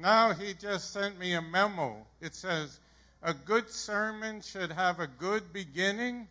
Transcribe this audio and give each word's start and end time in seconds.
Now 0.00 0.32
he 0.32 0.54
just 0.54 0.92
sent 0.92 1.18
me 1.18 1.34
a 1.34 1.42
memo. 1.42 2.06
It 2.20 2.34
says, 2.34 2.78
a 3.20 3.34
good 3.34 3.68
sermon 3.68 4.42
should 4.42 4.70
have 4.70 5.00
a 5.00 5.08
good 5.08 5.52
beginning, 5.52 6.28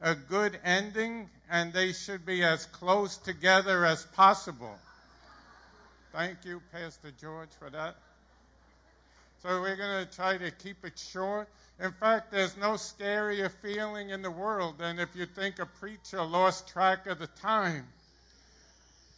a 0.00 0.14
good 0.14 0.58
ending, 0.64 1.28
and 1.50 1.72
they 1.72 1.92
should 1.92 2.24
be 2.24 2.44
as 2.44 2.66
close 2.66 3.16
together 3.16 3.84
as 3.84 4.04
possible. 4.04 4.78
Thank 6.12 6.44
you, 6.44 6.62
Pastor 6.70 7.10
George, 7.20 7.48
for 7.58 7.70
that. 7.70 7.96
So 9.42 9.60
we're 9.60 9.76
going 9.76 10.06
to 10.06 10.14
try 10.14 10.38
to 10.38 10.50
keep 10.52 10.84
it 10.84 10.98
short. 10.98 11.48
In 11.80 11.92
fact, 11.92 12.30
there's 12.30 12.56
no 12.56 12.72
scarier 12.72 13.50
feeling 13.50 14.10
in 14.10 14.22
the 14.22 14.30
world 14.30 14.78
than 14.78 15.00
if 15.00 15.08
you 15.16 15.26
think 15.26 15.58
a 15.58 15.66
preacher 15.66 16.22
lost 16.22 16.68
track 16.68 17.06
of 17.06 17.18
the 17.18 17.26
time. 17.26 17.84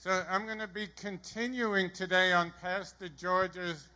So 0.02 0.24
I'm 0.30 0.46
going 0.46 0.60
to 0.60 0.66
be 0.66 0.86
continuing 1.02 1.90
today 1.90 2.32
on 2.32 2.54
Pastor 2.62 3.10
George's 3.10 3.86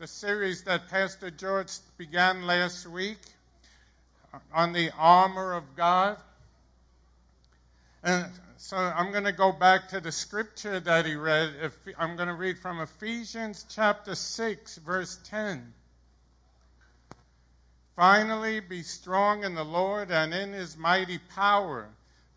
the 0.00 0.08
series 0.08 0.64
that 0.64 0.88
Pastor 0.88 1.30
George 1.30 1.70
began 1.96 2.48
last 2.48 2.84
week 2.84 3.20
uh, 4.34 4.38
on 4.52 4.72
the 4.72 4.90
armor 4.98 5.52
of 5.52 5.62
God. 5.76 6.16
And 8.02 8.26
so 8.56 8.76
I'm 8.76 9.12
going 9.12 9.22
to 9.22 9.32
go 9.32 9.52
back 9.52 9.90
to 9.90 10.00
the 10.00 10.10
scripture 10.10 10.80
that 10.80 11.06
he 11.06 11.14
read. 11.14 11.52
I'm 11.96 12.16
going 12.16 12.26
to 12.26 12.34
read 12.34 12.58
from 12.58 12.80
Ephesians 12.80 13.64
chapter 13.68 14.16
6, 14.16 14.78
verse 14.78 15.16
10. 15.26 15.72
Finally, 17.94 18.58
be 18.58 18.82
strong 18.82 19.44
in 19.44 19.54
the 19.54 19.64
Lord 19.64 20.10
and 20.10 20.34
in 20.34 20.52
his 20.52 20.76
mighty 20.76 21.18
power. 21.18 21.88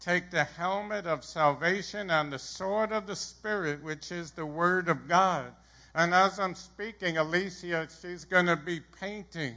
Take 0.00 0.30
the 0.30 0.44
helmet 0.44 1.06
of 1.06 1.24
salvation 1.24 2.10
and 2.10 2.32
the 2.32 2.38
sword 2.38 2.92
of 2.92 3.06
the 3.06 3.16
Spirit, 3.16 3.82
which 3.82 4.12
is 4.12 4.32
the 4.32 4.46
Word 4.46 4.88
of 4.88 5.08
God 5.08 5.52
and 5.96 6.12
as 6.12 6.38
I'm 6.38 6.54
speaking, 6.54 7.16
Alicia, 7.16 7.88
she's 8.02 8.26
going 8.26 8.46
to 8.46 8.56
be 8.56 8.80
painting 9.00 9.54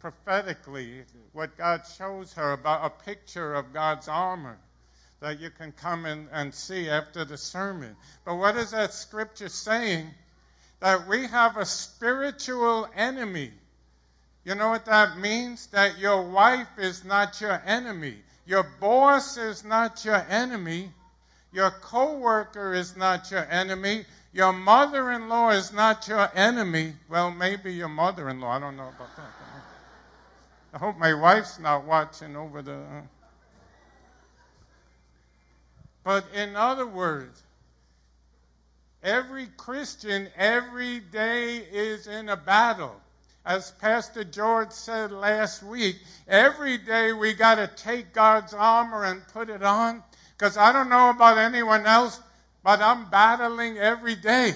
prophetically 0.00 1.04
what 1.32 1.56
God 1.56 1.82
shows 1.96 2.32
her 2.32 2.52
about 2.52 2.84
a 2.84 3.04
picture 3.04 3.54
of 3.54 3.72
God's 3.72 4.08
armor 4.08 4.58
that 5.20 5.38
you 5.38 5.50
can 5.50 5.70
come 5.70 6.06
in 6.06 6.28
and 6.32 6.52
see 6.52 6.90
after 6.90 7.24
the 7.24 7.38
sermon. 7.38 7.94
But 8.24 8.34
what 8.34 8.56
is 8.56 8.72
that 8.72 8.92
scripture 8.92 9.48
saying? 9.48 10.10
That 10.80 11.06
we 11.06 11.28
have 11.28 11.56
a 11.56 11.64
spiritual 11.64 12.88
enemy. 12.96 13.52
You 14.44 14.56
know 14.56 14.70
what 14.70 14.86
that 14.86 15.18
means? 15.18 15.68
That 15.68 15.98
your 15.98 16.22
wife 16.22 16.78
is 16.78 17.04
not 17.04 17.40
your 17.40 17.62
enemy. 17.64 18.16
Your 18.48 18.62
boss 18.62 19.36
is 19.36 19.62
not 19.62 20.06
your 20.06 20.24
enemy. 20.30 20.90
Your 21.52 21.70
coworker 21.70 22.72
is 22.72 22.96
not 22.96 23.30
your 23.30 23.44
enemy. 23.44 24.06
Your 24.32 24.54
mother 24.54 25.12
in 25.12 25.28
law 25.28 25.50
is 25.50 25.70
not 25.70 26.08
your 26.08 26.30
enemy. 26.34 26.94
Well, 27.10 27.30
maybe 27.30 27.74
your 27.74 27.90
mother 27.90 28.26
in 28.30 28.40
law. 28.40 28.52
I 28.52 28.58
don't 28.58 28.78
know 28.78 28.88
about 28.88 29.14
that. 29.16 29.30
I 30.72 30.78
hope 30.78 30.96
my 30.96 31.12
wife's 31.12 31.58
not 31.58 31.84
watching 31.84 32.36
over 32.36 32.62
the. 32.62 32.72
Uh. 32.72 33.02
But 36.02 36.24
in 36.34 36.56
other 36.56 36.86
words, 36.86 37.42
every 39.02 39.48
Christian 39.58 40.26
every 40.36 41.00
day 41.00 41.58
is 41.58 42.06
in 42.06 42.30
a 42.30 42.36
battle. 42.36 42.98
As 43.44 43.70
Pastor 43.72 44.24
George 44.24 44.72
said 44.72 45.10
last 45.10 45.62
week, 45.62 45.96
every 46.26 46.78
day 46.78 47.12
we 47.12 47.32
got 47.32 47.54
to 47.54 47.66
take 47.82 48.12
God's 48.12 48.52
armor 48.52 49.04
and 49.04 49.26
put 49.28 49.48
it 49.48 49.62
on. 49.62 50.02
Because 50.36 50.56
I 50.56 50.72
don't 50.72 50.88
know 50.88 51.10
about 51.10 51.38
anyone 51.38 51.86
else, 51.86 52.20
but 52.62 52.80
I'm 52.80 53.08
battling 53.10 53.78
every 53.78 54.14
day. 54.14 54.54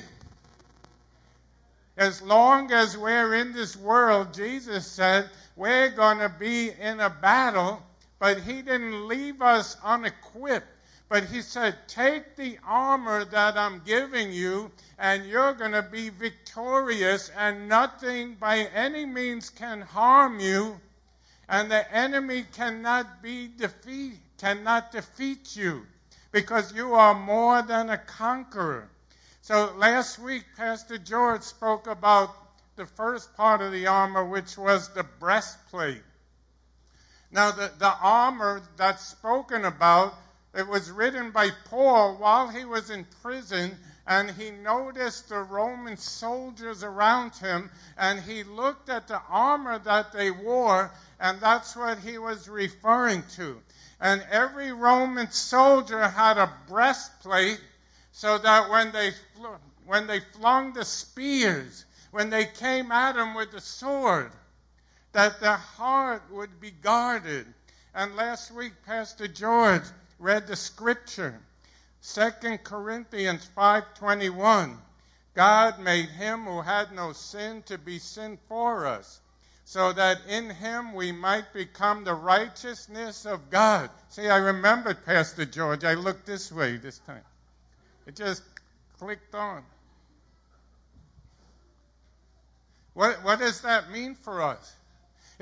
As 1.97 2.23
long 2.23 2.73
as 2.73 2.97
we're 2.97 3.35
in 3.35 3.53
this 3.53 3.77
world, 3.77 4.33
Jesus 4.35 4.87
said, 4.87 5.29
we're 5.57 5.91
going 5.91 6.19
to 6.19 6.29
be 6.29 6.71
in 6.71 7.01
a 7.01 7.11
battle, 7.11 7.83
but 8.19 8.41
He 8.41 8.63
didn't 8.63 9.09
leave 9.09 9.43
us 9.43 9.77
unequipped. 9.83 10.67
But 11.13 11.25
He 11.25 11.43
said, 11.43 11.77
take 11.89 12.37
the 12.37 12.59
armor 12.67 13.27
that 13.27 13.59
I'm 13.59 13.83
giving 13.85 14.33
you, 14.33 14.73
and 14.99 15.27
you're 15.27 15.53
going 15.53 15.73
to 15.73 15.83
be 15.83 16.09
victorious, 16.09 17.31
and 17.37 17.69
nothing 17.69 18.37
by 18.37 18.61
any 18.61 19.05
means 19.05 19.51
can 19.51 19.83
harm 19.83 20.41
you, 20.41 20.81
and 21.51 21.71
the 21.71 21.93
enemy 21.95 22.47
cannot 22.55 23.23
be 23.23 23.49
defeated, 23.49 24.21
cannot 24.39 24.91
defeat 24.91 25.55
you 25.55 25.87
because 26.31 26.73
you 26.75 26.95
are 26.95 27.15
more 27.15 27.61
than 27.61 27.91
a 27.91 27.99
conqueror. 27.99 28.89
So 29.43 29.75
last 29.77 30.19
week, 30.19 30.45
Pastor 30.57 30.97
George 30.97 31.43
spoke 31.43 31.89
about 31.89 32.35
the 32.77 32.87
first 32.87 33.37
part 33.37 33.61
of 33.61 33.71
the 33.71 33.87
armor, 33.87 34.25
which 34.25 34.57
was 34.57 34.89
the 34.95 35.05
breastplate. 35.05 36.03
Now, 37.31 37.51
the, 37.51 37.71
the 37.79 37.95
armor 38.01 38.63
that's 38.79 39.07
spoken 39.07 39.67
about, 39.67 40.15
it 40.55 40.67
was 40.67 40.91
written 40.91 41.31
by 41.31 41.51
Paul 41.67 42.17
while 42.17 42.49
he 42.49 42.65
was 42.65 42.91
in 42.91 43.07
prison, 43.23 43.79
and 44.07 44.31
he 44.31 44.51
noticed 44.51 45.29
the 45.29 45.41
Roman 45.41 45.97
soldiers 45.97 46.83
around 46.83 47.35
him, 47.37 47.71
and 47.97 48.21
he 48.21 48.43
looked 48.45 48.89
at 48.89 49.09
the 49.09 49.21
armor 49.29 49.79
that 49.81 50.13
they 50.13 50.31
wore, 50.31 50.91
and 51.21 51.41
that's 51.41 51.77
what 51.77 51.99
he 51.99 52.19
was 52.19 52.49
referring 52.49 53.23
to 53.37 53.63
and 54.03 54.27
every 54.33 54.73
Roman 54.73 55.31
soldier 55.31 56.09
had 56.09 56.37
a 56.37 56.53
breastplate 56.69 57.61
so 58.11 58.37
that 58.37 58.69
when 58.69 58.91
they, 58.91 59.13
when 59.87 60.09
they 60.09 60.19
flung 60.19 60.73
the 60.73 60.85
spears, 60.85 61.85
when 62.11 62.29
they 62.29 62.45
came 62.45 62.91
at 62.91 63.17
him 63.17 63.35
with 63.35 63.53
the 63.53 63.61
sword, 63.61 64.33
that 65.13 65.41
their 65.41 65.57
heart 65.57 66.23
would 66.33 66.61
be 66.61 66.73
guarded. 66.73 67.47
And 67.95 68.17
last 68.17 68.51
week, 68.51 68.73
Pastor 68.85 69.29
George 69.29 69.85
read 70.23 70.47
the 70.47 70.57
scripture, 70.57 71.39
2 72.15 72.59
Corinthians 72.65 73.49
5.21. 73.57 74.77
God 75.35 75.79
made 75.81 76.09
him 76.09 76.45
who 76.45 76.61
had 76.61 76.93
no 76.93 77.13
sin 77.13 77.63
to 77.63 77.79
be 77.79 77.99
sin 77.99 78.39
for 78.49 78.87
us 78.87 79.21
so 79.65 79.93
that 79.93 80.19
in 80.29 80.51
him 80.51 80.93
we 80.93 81.13
might 81.13 81.53
become 81.53 82.05
the 82.05 82.15
righteousness 82.15 83.25
of 83.25 83.51
God. 83.51 83.91
See, 84.11 84.29
I 84.29 84.37
remembered 84.37 85.05
Pastor 85.05 85.47
George. 85.47 85.85
I 85.85 85.95
looked 85.95 86.27
this 86.27 86.53
way 86.53 86.77
this 86.77 86.99
time. 86.99 87.25
It 88.07 88.17
just 88.17 88.43
clicked 88.99 89.35
on. 89.35 89.63
What, 92.95 93.25
what 93.25 93.39
does 93.39 93.63
that 93.63 93.91
mean 93.91 94.15
for 94.15 94.43
us? 94.43 94.75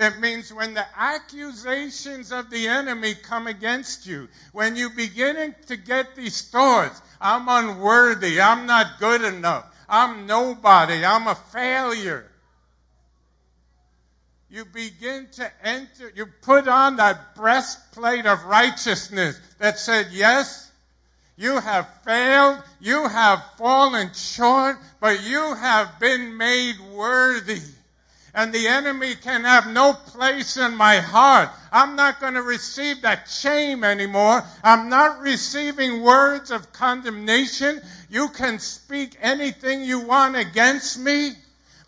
It 0.01 0.19
means 0.19 0.53
when 0.53 0.75
the 0.75 0.87
accusations 0.97 2.33
of 2.33 2.51
the 2.51 2.69
enemy 2.69 3.15
come 3.15 3.47
against 3.47 4.07
you, 4.07 4.29
when 4.53 4.77
you 4.77 4.91
beginning 4.91 5.55
to 5.67 5.77
get 5.77 6.17
these 6.17 6.43
thoughts, 6.43 7.03
I'm 7.21 7.49
unworthy, 7.49 8.41
I'm 8.41 8.67
not 8.67 8.99
good 8.99 9.23
enough, 9.23 9.67
I'm 9.89 10.27
nobody, 10.27 11.05
I'm 11.05 11.27
a 11.27 11.35
failure 11.35 12.31
you 14.51 14.65
begin 14.65 15.29
to 15.33 15.51
enter, 15.65 16.13
you 16.15 16.27
put 16.43 16.67
on 16.67 16.97
that 16.97 17.37
breastplate 17.37 18.27
of 18.27 18.45
righteousness 18.45 19.41
that 19.59 19.79
said, 19.79 20.09
yes, 20.11 20.71
you 21.37 21.59
have 21.61 21.89
failed, 22.05 22.61
you 22.81 23.07
have 23.07 23.43
fallen 23.57 24.13
short, 24.13 24.77
but 25.01 25.23
you 25.23 25.55
have 25.55 26.01
been 26.01 26.37
made 26.37 26.81
worthy. 26.93 27.61
And 28.35 28.53
the 28.53 28.69
enemy 28.69 29.15
can 29.17 29.45
have 29.45 29.67
no 29.67 29.93
place 29.93 30.57
in 30.57 30.77
my 30.77 30.99
heart. 30.99 31.51
I'm 31.73 31.97
not 31.97 32.21
going 32.21 32.35
to 32.35 32.43
receive 32.43 33.03
that 33.03 33.29
shame 33.29 33.83
anymore. 33.83 34.45
I'm 34.63 34.89
not 34.89 35.21
receiving 35.21 36.03
words 36.03 36.51
of 36.51 36.73
condemnation. 36.73 37.81
You 38.09 38.29
can 38.29 38.59
speak 38.59 39.17
anything 39.21 39.83
you 39.83 40.01
want 40.01 40.37
against 40.37 40.99
me. 40.99 41.33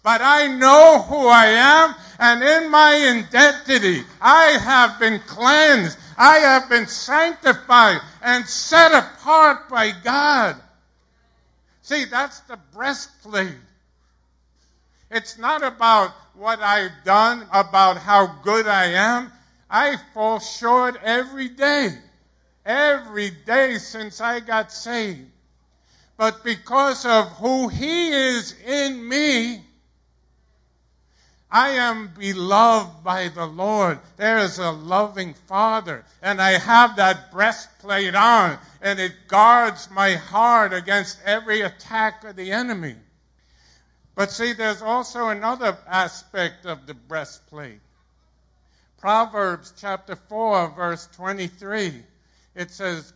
But 0.02 0.20
I 0.20 0.48
know 0.48 1.02
who 1.02 1.28
I 1.28 1.46
am, 1.46 1.94
and 2.18 2.42
in 2.42 2.70
my 2.72 3.24
identity, 3.24 4.02
I 4.20 4.58
have 4.58 4.98
been 4.98 5.20
cleansed. 5.20 5.96
I 6.18 6.38
have 6.38 6.68
been 6.68 6.88
sanctified 6.88 8.00
and 8.20 8.44
set 8.46 8.92
apart 8.92 9.68
by 9.68 9.92
God. 10.02 10.56
See, 11.82 12.04
that's 12.04 12.40
the 12.40 12.58
breastplate. 12.74 13.54
It's 15.10 15.38
not 15.38 15.62
about 15.62 16.12
what 16.34 16.60
I've 16.60 17.04
done, 17.04 17.46
about 17.52 17.98
how 17.98 18.26
good 18.42 18.66
I 18.66 18.86
am. 18.92 19.32
I 19.70 19.96
fall 20.14 20.38
short 20.38 20.96
every 21.02 21.48
day. 21.48 21.90
Every 22.64 23.30
day 23.30 23.78
since 23.78 24.20
I 24.20 24.40
got 24.40 24.72
saved. 24.72 25.28
But 26.16 26.44
because 26.44 27.04
of 27.06 27.28
who 27.38 27.68
He 27.68 28.10
is 28.10 28.54
in 28.66 29.08
me, 29.08 29.64
I 31.50 31.70
am 31.70 32.10
beloved 32.18 33.04
by 33.04 33.28
the 33.28 33.44
Lord. 33.44 33.98
There 34.16 34.38
is 34.38 34.58
a 34.58 34.70
loving 34.70 35.34
Father. 35.34 36.04
And 36.22 36.40
I 36.40 36.52
have 36.52 36.96
that 36.96 37.30
breastplate 37.30 38.14
on, 38.14 38.58
and 38.80 38.98
it 38.98 39.12
guards 39.28 39.90
my 39.90 40.12
heart 40.12 40.72
against 40.72 41.18
every 41.26 41.60
attack 41.60 42.24
of 42.24 42.36
the 42.36 42.52
enemy. 42.52 42.96
But 44.14 44.30
see, 44.30 44.52
there's 44.52 44.82
also 44.82 45.28
another 45.28 45.76
aspect 45.86 46.66
of 46.66 46.86
the 46.86 46.94
breastplate. 46.94 47.80
Proverbs 48.98 49.72
chapter 49.78 50.16
4, 50.16 50.74
verse 50.74 51.08
23. 51.16 52.04
It 52.54 52.70
says, 52.70 53.12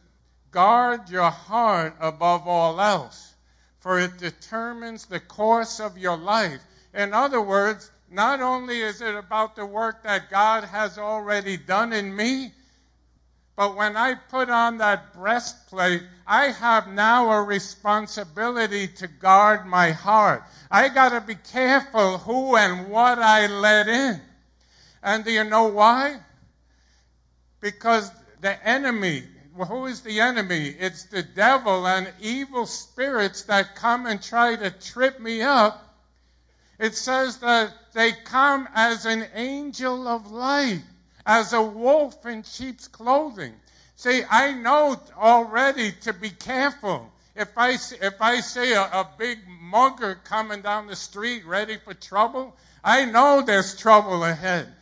Guard 0.51 1.11
your 1.11 1.31
heart 1.31 1.97
above 2.01 2.49
all 2.49 2.81
else, 2.81 3.35
for 3.81 4.01
it 4.01 4.17
determines 4.17 5.05
the 5.07 5.21
course 5.21 5.81
of 5.81 5.99
your 5.99 6.17
life. 6.17 6.61
In 6.95 7.13
other 7.13 7.43
words, 7.43 7.91
not 8.11 8.41
only 8.41 8.81
is 8.81 9.03
it 9.03 9.15
about 9.15 9.55
the 9.55 9.67
work 9.67 10.03
that 10.05 10.31
God 10.31 10.65
has 10.65 10.97
already 10.99 11.57
done 11.57 11.93
in 11.93 12.15
me, 12.17 12.53
but 13.57 13.77
when 13.77 13.97
I 13.97 14.15
put 14.15 14.51
on 14.51 14.79
that 14.79 15.15
breastplate, 15.15 16.03
I 16.27 16.47
have 16.47 16.89
now 16.89 17.31
a 17.31 17.43
responsibility 17.43 18.89
to 18.89 19.09
guard 19.09 19.67
my 19.67 19.91
heart. 19.91 20.45
I 20.71 20.89
got 20.91 21.11
to 21.11 21.21
be 21.21 21.35
careful 21.35 22.19
who 22.19 22.57
and 22.57 22.89
what 22.89 23.19
I 23.19 23.47
let 23.47 23.89
in. 23.89 24.21
And 25.03 25.25
do 25.25 25.33
you 25.33 25.45
know 25.45 25.69
why? 25.69 26.19
Because 27.61 28.11
the 28.41 28.69
enemy, 28.69 29.25
well, 29.57 29.69
who 29.69 29.87
is 29.87 30.03
the 30.03 30.21
enemy? 30.21 30.69
It's 30.69 31.05
the 31.05 31.23
devil 31.23 31.87
and 31.87 32.13
evil 32.21 32.67
spirits 32.67 33.43
that 33.45 33.75
come 33.75 34.07
and 34.07 34.23
try 34.23 34.55
to 34.57 34.71
trip 34.71 35.19
me 35.19 35.43
up 35.43 35.87
it 36.79 36.95
says 36.95 37.39
that 37.39 37.73
they 37.95 38.13
come 38.13 38.69
as 38.75 39.07
an 39.07 39.27
angel 39.33 40.07
of 40.07 40.31
light, 40.31 40.83
as 41.27 41.53
a 41.53 41.61
wolf 41.61 42.25
in 42.25 42.45
sheep's 42.45 42.87
clothing. 42.89 43.53
See, 43.97 44.23
I 44.31 44.53
know 44.53 44.97
already 45.17 45.93
to 46.03 46.13
be 46.13 46.31
careful. 46.31 47.13
If 47.35 47.49
I, 47.59 47.73
if 47.73 48.23
I 48.23 48.41
see 48.41 48.73
a, 48.73 48.83
a 48.83 49.11
big 49.19 49.41
mugger 49.61 50.19
coming 50.25 50.63
down 50.63 50.87
the 50.87 50.97
street 50.97 51.45
ready 51.45 51.77
for 51.77 51.93
trouble, 51.93 52.57
I 52.83 53.05
know 53.05 53.43
there's 53.43 53.77
trouble 53.77 54.25
ahead. 54.25 54.73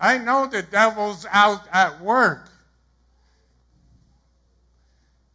I 0.00 0.18
know 0.18 0.46
the 0.46 0.62
devil's 0.62 1.26
out 1.30 1.62
at 1.70 2.00
work. 2.00 2.48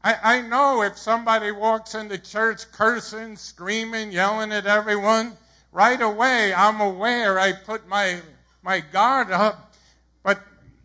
I, 0.03 0.15
I 0.23 0.41
know 0.41 0.81
if 0.81 0.97
somebody 0.97 1.51
walks 1.51 1.95
in 1.95 2.07
the 2.07 2.17
church 2.17 2.71
cursing, 2.71 3.37
screaming, 3.37 4.11
yelling 4.11 4.51
at 4.51 4.65
everyone, 4.65 5.37
right 5.71 6.01
away 6.01 6.53
I'm 6.53 6.81
aware 6.81 7.39
I 7.39 7.53
put 7.53 7.87
my, 7.87 8.19
my 8.63 8.79
guard 8.79 9.31
up. 9.31 9.64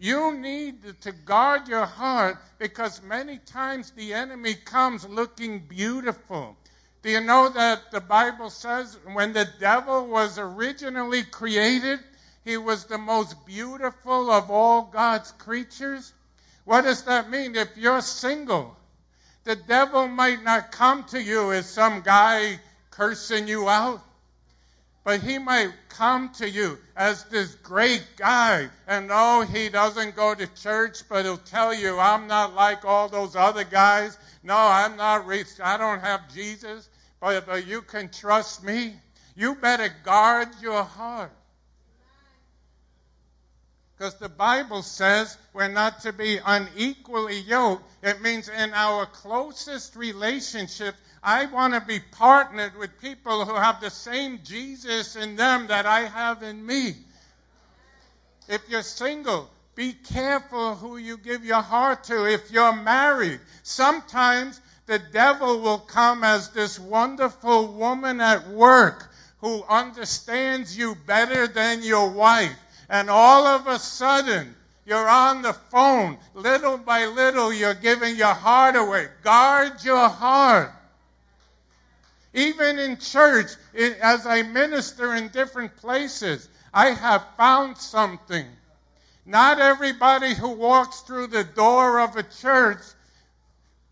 You 0.02 0.32
need 0.32 1.02
to 1.02 1.12
guard 1.12 1.68
your 1.68 1.84
heart 1.84 2.38
because 2.58 3.02
many 3.02 3.36
times 3.36 3.90
the 3.90 4.14
enemy 4.14 4.54
comes 4.54 5.06
looking 5.06 5.58
beautiful. 5.58 6.56
Do 7.02 7.10
you 7.10 7.20
know 7.20 7.50
that 7.50 7.90
the 7.90 8.00
Bible 8.00 8.48
says 8.48 8.96
when 9.12 9.34
the 9.34 9.46
devil 9.60 10.06
was 10.06 10.38
originally 10.38 11.22
created, 11.22 12.00
he 12.46 12.56
was 12.56 12.86
the 12.86 12.96
most 12.96 13.44
beautiful 13.44 14.30
of 14.30 14.50
all 14.50 14.84
God's 14.84 15.32
creatures? 15.32 16.14
What 16.64 16.82
does 16.82 17.02
that 17.04 17.28
mean? 17.28 17.54
If 17.54 17.76
you're 17.76 18.00
single, 18.00 18.74
the 19.44 19.56
devil 19.56 20.08
might 20.08 20.42
not 20.42 20.72
come 20.72 21.04
to 21.08 21.22
you 21.22 21.52
as 21.52 21.68
some 21.68 22.00
guy 22.00 22.58
cursing 22.90 23.48
you 23.48 23.68
out. 23.68 24.02
But 25.02 25.20
he 25.20 25.38
might 25.38 25.72
come 25.88 26.28
to 26.34 26.48
you 26.48 26.78
as 26.94 27.24
this 27.24 27.54
great 27.56 28.04
guy. 28.16 28.68
And 28.86 29.08
no, 29.08 29.42
he 29.42 29.68
doesn't 29.70 30.14
go 30.14 30.34
to 30.34 30.46
church, 30.54 30.98
but 31.08 31.24
he'll 31.24 31.38
tell 31.38 31.72
you, 31.72 31.98
I'm 31.98 32.26
not 32.26 32.54
like 32.54 32.84
all 32.84 33.08
those 33.08 33.34
other 33.34 33.64
guys. 33.64 34.18
No, 34.42 34.56
I'm 34.56 34.96
not 34.96 35.26
rich. 35.26 35.48
I 35.62 35.78
don't 35.78 36.00
have 36.00 36.32
Jesus. 36.32 36.88
But, 37.20 37.46
but 37.46 37.66
you 37.66 37.82
can 37.82 38.10
trust 38.10 38.62
me. 38.62 38.94
You 39.36 39.54
better 39.54 39.88
guard 40.04 40.48
your 40.60 40.82
heart. 40.82 41.32
Because 44.00 44.14
the 44.14 44.30
Bible 44.30 44.80
says 44.80 45.36
we're 45.52 45.68
not 45.68 46.00
to 46.00 46.14
be 46.14 46.38
unequally 46.38 47.40
yoked. 47.40 47.84
It 48.02 48.22
means 48.22 48.48
in 48.48 48.72
our 48.72 49.04
closest 49.04 49.94
relationship, 49.94 50.94
I 51.22 51.44
want 51.44 51.74
to 51.74 51.82
be 51.82 52.00
partnered 52.12 52.74
with 52.78 52.98
people 53.02 53.44
who 53.44 53.54
have 53.54 53.82
the 53.82 53.90
same 53.90 54.40
Jesus 54.42 55.16
in 55.16 55.36
them 55.36 55.66
that 55.66 55.84
I 55.84 56.06
have 56.06 56.42
in 56.42 56.64
me. 56.64 56.94
If 58.48 58.62
you're 58.70 58.80
single, 58.80 59.50
be 59.74 59.92
careful 59.92 60.76
who 60.76 60.96
you 60.96 61.18
give 61.18 61.44
your 61.44 61.60
heart 61.60 62.04
to. 62.04 62.24
If 62.24 62.50
you're 62.50 62.72
married, 62.72 63.40
sometimes 63.64 64.62
the 64.86 64.98
devil 64.98 65.60
will 65.60 65.78
come 65.78 66.24
as 66.24 66.48
this 66.52 66.78
wonderful 66.78 67.74
woman 67.74 68.22
at 68.22 68.48
work 68.48 69.12
who 69.42 69.62
understands 69.64 70.74
you 70.74 70.94
better 71.06 71.46
than 71.46 71.82
your 71.82 72.08
wife. 72.08 72.56
And 72.90 73.08
all 73.08 73.46
of 73.46 73.68
a 73.68 73.78
sudden, 73.78 74.56
you're 74.84 75.08
on 75.08 75.42
the 75.42 75.52
phone. 75.52 76.18
Little 76.34 76.76
by 76.76 77.06
little, 77.06 77.52
you're 77.52 77.72
giving 77.72 78.16
your 78.16 78.34
heart 78.34 78.74
away. 78.74 79.06
Guard 79.22 79.84
your 79.84 80.08
heart. 80.08 80.72
Even 82.34 82.80
in 82.80 82.98
church, 82.98 83.52
as 84.02 84.26
I 84.26 84.42
minister 84.42 85.14
in 85.14 85.28
different 85.28 85.76
places, 85.76 86.48
I 86.74 86.90
have 86.90 87.24
found 87.36 87.78
something. 87.78 88.46
Not 89.24 89.60
everybody 89.60 90.34
who 90.34 90.48
walks 90.48 91.00
through 91.02 91.28
the 91.28 91.44
door 91.44 92.00
of 92.00 92.16
a 92.16 92.24
church 92.24 92.82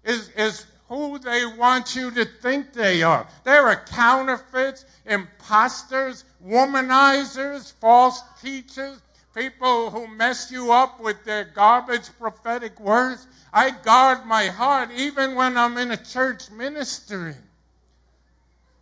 is, 0.02 0.28
is 0.30 0.66
who 0.88 1.18
they 1.18 1.44
want 1.44 1.94
you 1.94 2.10
to 2.10 2.24
think 2.24 2.72
they 2.72 3.02
are. 3.02 3.26
They 3.44 3.56
are 3.56 3.76
counterfeits, 3.76 4.84
imposters, 5.04 6.24
womanizers, 6.44 7.72
false 7.74 8.22
teachers, 8.42 9.00
people 9.34 9.90
who 9.90 10.08
mess 10.08 10.50
you 10.50 10.72
up 10.72 11.00
with 11.00 11.24
their 11.24 11.44
garbage 11.44 12.08
prophetic 12.18 12.80
words. 12.80 13.26
I 13.52 13.70
guard 13.70 14.24
my 14.26 14.46
heart 14.46 14.90
even 14.96 15.34
when 15.34 15.56
I'm 15.56 15.76
in 15.76 15.90
a 15.90 15.96
church 15.96 16.50
ministering. 16.50 17.36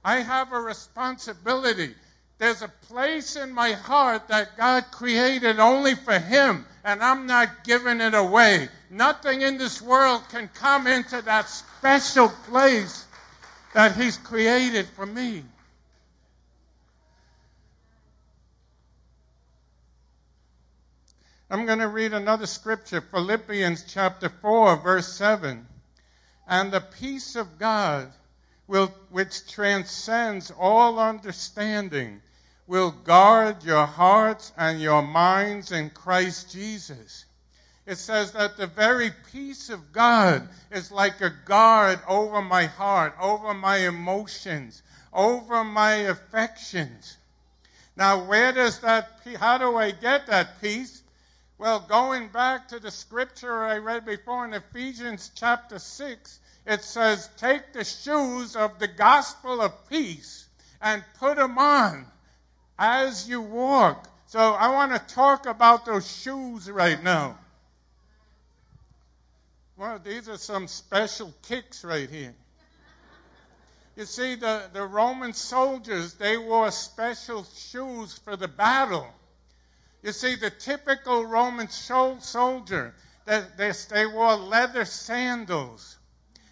I 0.05 0.21
have 0.21 0.53
a 0.53 0.61
responsibility. 0.61 1.95
There's 2.39 2.61
a 2.61 2.69
place 2.69 3.37
in 3.37 3.53
my 3.53 3.73
heart 3.73 4.29
that 4.29 4.59
God 4.59 4.85
created 4.91 5.59
only 5.59 5.95
for 5.95 6.19
Him, 6.19 6.67
and 6.85 7.03
I'm 7.03 7.27
not 7.27 7.65
giving 7.65 8.01
it 8.01 8.13
away. 8.15 8.69
Nothing 8.91 9.41
in 9.41 9.57
this 9.57 9.81
world 9.81 10.23
can 10.29 10.49
come 10.49 10.87
into 10.87 11.23
that 11.23 11.49
special 11.49 12.29
place 12.51 13.07
that 13.73 13.97
He's 13.97 14.19
created 14.19 14.87
for 14.87 15.07
me. 15.07 15.45
I'm 21.49 21.65
going 21.65 21.79
to 21.79 21.89
read 21.89 22.13
another 22.13 22.47
scripture, 22.47 23.01
Philippians 23.01 23.85
chapter 23.87 24.29
4, 24.29 24.77
verse 24.77 25.13
7. 25.15 25.67
And 26.49 26.73
the 26.73 26.81
peace 26.81 27.37
of 27.37 27.59
God 27.59 28.13
will, 28.67 28.89
which 29.11 29.47
transcends 29.51 30.51
all 30.51 30.99
understanding, 30.99 32.21
will 32.67 32.91
guard 32.91 33.63
your 33.63 33.87
hearts 33.87 34.53
and 34.57 34.81
your 34.81 35.03
minds 35.03 35.73
in 35.73 35.91
Christ 35.91 36.51
Jesus. 36.51 37.25
It 37.87 37.99
says 37.99 38.33
that 38.33 38.57
the 38.57 38.67
very 38.67 39.13
peace 39.31 39.71
of 39.71 39.93
God 39.93 40.49
is 40.73 40.91
like 40.91 41.21
a 41.21 41.33
guard 41.45 42.01
over 42.09 42.43
my 42.43 42.67
heart, 42.67 43.15
over 43.21 43.55
my 43.55 43.77
emotions, 43.77 44.83
over 45.13 45.63
my 45.63 45.93
affections. 45.93 47.17
Now, 47.97 48.25
where 48.25 48.53
does 48.53 48.81
that, 48.81 49.21
how 49.39 49.59
do 49.59 49.77
I 49.77 49.93
get 49.93 50.27
that 50.27 50.61
peace? 50.61 51.03
Well, 51.59 51.81
going 51.81 52.29
back 52.29 52.69
to 52.69 52.81
the 52.81 52.91
scripture 52.91 53.65
I 53.65 53.79
read 53.79 54.05
before 54.05 54.45
in 54.45 54.53
Ephesians 54.53 55.31
chapter 55.35 55.79
6, 55.79 56.41
it 56.67 56.83
says, 56.83 57.29
Take 57.37 57.73
the 57.73 57.85
shoes 57.85 58.57
of 58.57 58.79
the 58.79 58.89
gospel 58.89 59.61
of 59.61 59.89
peace 59.89 60.47
and 60.83 61.03
put 61.19 61.37
them 61.37 61.59
on 61.59 62.07
as 62.79 63.29
you 63.29 63.41
walk. 63.41 64.09
So 64.27 64.41
I 64.41 64.73
want 64.73 64.93
to 64.93 65.15
talk 65.15 65.47
about 65.47 65.87
those 65.87 66.11
shoes 66.11 66.69
right 66.71 67.03
now. 67.03 67.39
Well, 69.77 70.01
these 70.03 70.29
are 70.29 70.39
some 70.39 70.67
special 70.67 71.33
kicks 71.43 71.85
right 71.85 72.11
here. 72.11 72.35
You 73.95 74.05
see, 74.05 74.35
the, 74.35 74.63
the 74.73 74.85
Roman 74.85 75.33
soldiers, 75.33 76.15
they 76.15 76.37
wore 76.37 76.71
special 76.71 77.45
shoes 77.45 78.19
for 78.19 78.37
the 78.37 78.49
battle. 78.49 79.07
You 80.03 80.13
see, 80.13 80.35
the 80.35 80.51
typical 80.51 81.25
Roman 81.25 81.69
soldier, 81.69 82.95
they, 83.25 83.43
they, 83.57 83.73
they 83.91 84.07
wore 84.07 84.35
leather 84.35 84.85
sandals 84.85 85.96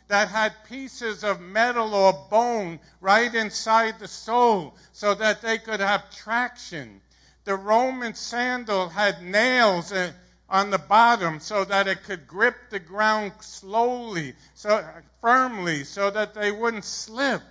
that 0.08 0.28
had 0.28 0.52
pieces 0.68 1.24
of 1.24 1.40
metal 1.40 1.94
or 1.94 2.12
bone 2.30 2.78
right 3.00 3.34
inside 3.34 3.98
the 3.98 4.08
sole 4.08 4.76
so 4.92 5.14
that 5.14 5.42
they 5.42 5.58
could 5.58 5.80
have 5.80 6.14
traction. 6.14 7.00
The 7.44 7.56
Roman 7.56 8.14
sandal 8.14 8.88
had 8.88 9.22
nails 9.22 9.92
uh, 9.92 10.12
on 10.48 10.70
the 10.70 10.78
bottom 10.78 11.40
so 11.40 11.64
that 11.64 11.88
it 11.88 12.04
could 12.04 12.26
grip 12.26 12.56
the 12.70 12.78
ground 12.78 13.32
slowly, 13.40 14.34
so 14.54 14.84
firmly, 15.20 15.84
so 15.84 16.10
that 16.10 16.34
they 16.34 16.52
wouldn't 16.52 16.84
slip. 16.84 17.42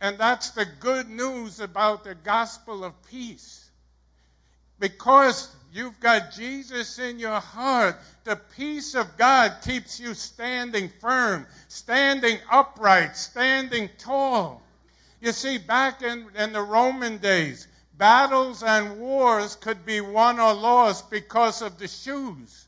And 0.00 0.18
that's 0.18 0.50
the 0.50 0.66
good 0.80 1.08
news 1.08 1.60
about 1.60 2.04
the 2.04 2.14
gospel 2.14 2.84
of 2.84 2.92
peace. 3.04 3.63
Because 4.78 5.54
you've 5.72 5.98
got 6.00 6.32
Jesus 6.32 6.98
in 6.98 7.18
your 7.18 7.40
heart, 7.40 7.96
the 8.24 8.36
peace 8.36 8.94
of 8.94 9.16
God 9.16 9.56
keeps 9.64 10.00
you 10.00 10.14
standing 10.14 10.90
firm, 11.00 11.46
standing 11.68 12.38
upright, 12.50 13.16
standing 13.16 13.90
tall. 13.98 14.62
You 15.20 15.32
see, 15.32 15.58
back 15.58 16.02
in, 16.02 16.26
in 16.36 16.52
the 16.52 16.62
Roman 16.62 17.18
days, 17.18 17.66
battles 17.96 18.62
and 18.62 18.98
wars 18.98 19.56
could 19.56 19.86
be 19.86 20.00
won 20.00 20.38
or 20.38 20.52
lost 20.52 21.10
because 21.10 21.62
of 21.62 21.78
the 21.78 21.88
shoes. 21.88 22.66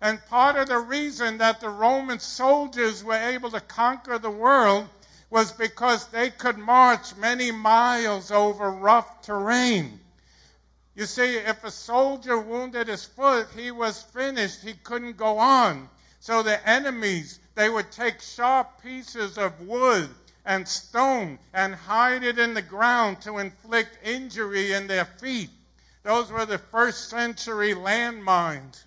And 0.00 0.24
part 0.26 0.56
of 0.56 0.68
the 0.68 0.78
reason 0.78 1.38
that 1.38 1.60
the 1.60 1.68
Roman 1.68 2.20
soldiers 2.20 3.04
were 3.04 3.14
able 3.14 3.50
to 3.50 3.60
conquer 3.60 4.18
the 4.18 4.30
world 4.30 4.88
was 5.28 5.52
because 5.52 6.06
they 6.08 6.30
could 6.30 6.58
march 6.58 7.14
many 7.16 7.52
miles 7.52 8.30
over 8.30 8.70
rough 8.70 9.22
terrain. 9.22 10.00
You 10.94 11.06
see, 11.06 11.36
if 11.36 11.62
a 11.62 11.70
soldier 11.70 12.38
wounded 12.38 12.88
his 12.88 13.04
foot, 13.04 13.48
he 13.54 13.70
was 13.70 14.02
finished. 14.02 14.62
He 14.62 14.74
couldn't 14.74 15.16
go 15.16 15.38
on. 15.38 15.88
So 16.18 16.42
the 16.42 16.66
enemies, 16.68 17.38
they 17.54 17.68
would 17.68 17.90
take 17.92 18.20
sharp 18.20 18.82
pieces 18.82 19.38
of 19.38 19.60
wood 19.60 20.10
and 20.44 20.66
stone 20.66 21.38
and 21.54 21.74
hide 21.74 22.24
it 22.24 22.38
in 22.38 22.54
the 22.54 22.62
ground 22.62 23.20
to 23.22 23.38
inflict 23.38 23.98
injury 24.02 24.72
in 24.72 24.86
their 24.86 25.04
feet. 25.04 25.50
Those 26.02 26.30
were 26.30 26.46
the 26.46 26.58
first 26.58 27.08
century 27.08 27.74
landmines. 27.74 28.82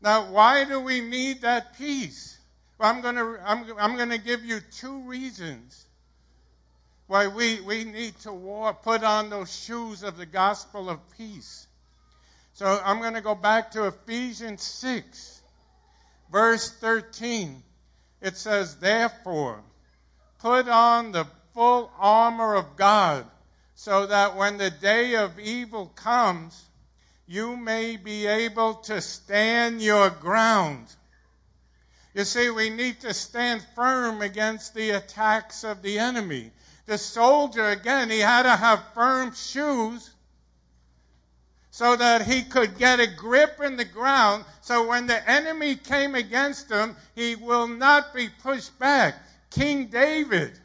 Now, 0.00 0.30
why 0.30 0.64
do 0.64 0.78
we 0.80 1.00
need 1.00 1.40
that 1.40 1.76
peace? 1.78 2.38
Well, 2.78 2.92
I'm 2.92 3.00
going 3.00 3.14
to 3.14 3.38
I'm, 3.44 3.64
I'm 3.78 3.96
going 3.96 4.10
to 4.10 4.18
give 4.18 4.44
you 4.44 4.60
two 4.60 5.00
reasons 5.08 5.85
why 7.06 7.28
we, 7.28 7.60
we 7.60 7.84
need 7.84 8.18
to 8.20 8.32
war, 8.32 8.74
put 8.74 9.04
on 9.04 9.30
those 9.30 9.54
shoes 9.54 10.02
of 10.02 10.16
the 10.16 10.26
gospel 10.26 10.90
of 10.90 10.98
peace. 11.16 11.66
So 12.54 12.80
I'm 12.84 13.00
going 13.00 13.14
to 13.14 13.20
go 13.20 13.34
back 13.34 13.72
to 13.72 13.86
Ephesians 13.86 14.62
6, 14.62 15.42
verse 16.30 16.70
13 16.70 17.62
it 18.20 18.36
says, 18.36 18.76
Therefore, 18.76 19.62
put 20.38 20.68
on 20.68 21.12
the 21.12 21.26
full 21.54 21.90
armor 21.98 22.54
of 22.54 22.76
God, 22.76 23.26
so 23.74 24.06
that 24.06 24.36
when 24.36 24.58
the 24.58 24.70
day 24.70 25.16
of 25.16 25.38
evil 25.38 25.86
comes, 25.86 26.64
you 27.26 27.56
may 27.56 27.96
be 27.96 28.26
able 28.26 28.74
to 28.74 29.00
stand 29.00 29.82
your 29.82 30.10
ground. 30.10 30.86
You 32.14 32.24
see, 32.24 32.48
we 32.48 32.70
need 32.70 33.00
to 33.00 33.12
stand 33.12 33.62
firm 33.74 34.22
against 34.22 34.74
the 34.74 34.90
attacks 34.90 35.64
of 35.64 35.82
the 35.82 35.98
enemy. 35.98 36.50
The 36.86 36.98
soldier, 36.98 37.68
again, 37.68 38.10
he 38.10 38.20
had 38.20 38.44
to 38.44 38.56
have 38.56 38.82
firm 38.94 39.34
shoes 39.34 40.10
so 41.70 41.94
that 41.96 42.22
he 42.22 42.42
could 42.42 42.78
get 42.78 43.00
a 43.00 43.06
grip 43.06 43.60
in 43.60 43.76
the 43.76 43.84
ground 43.84 44.44
so 44.62 44.86
when 44.86 45.06
the 45.06 45.30
enemy 45.30 45.76
came 45.76 46.14
against 46.14 46.70
him, 46.70 46.96
he 47.14 47.36
will 47.36 47.68
not 47.68 48.14
be 48.14 48.28
pushed 48.42 48.76
back. 48.78 49.14
King 49.50 49.86
David, 49.86 50.58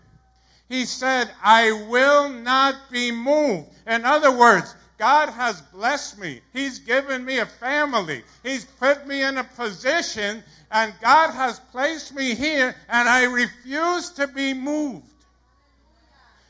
he 0.70 0.86
said, 0.86 1.30
I 1.44 1.72
will 1.90 2.30
not 2.30 2.76
be 2.90 3.12
moved. 3.12 3.68
In 3.86 4.06
other 4.06 4.32
words, 4.32 4.74
God 4.98 5.30
has 5.30 5.62
blessed 5.62 6.18
me. 6.18 6.42
He's 6.54 6.80
given 6.80 7.26
me 7.26 7.40
a 7.40 7.46
family. 7.46 8.24
He's 8.42 8.66
put 8.66 9.06
me 9.06 9.22
in 9.22 9.38
a 9.38 9.44
position, 9.44 10.44
and 10.72 10.94
God 11.02 11.32
has 11.32 11.60
placed 11.72 12.16
me 12.16 12.36
here, 12.36 12.76
and 12.88 13.10
I 13.10 13.26
refuse 13.26 14.12
to 14.12 14.28
be 14.28 14.54
moved. 14.54 15.11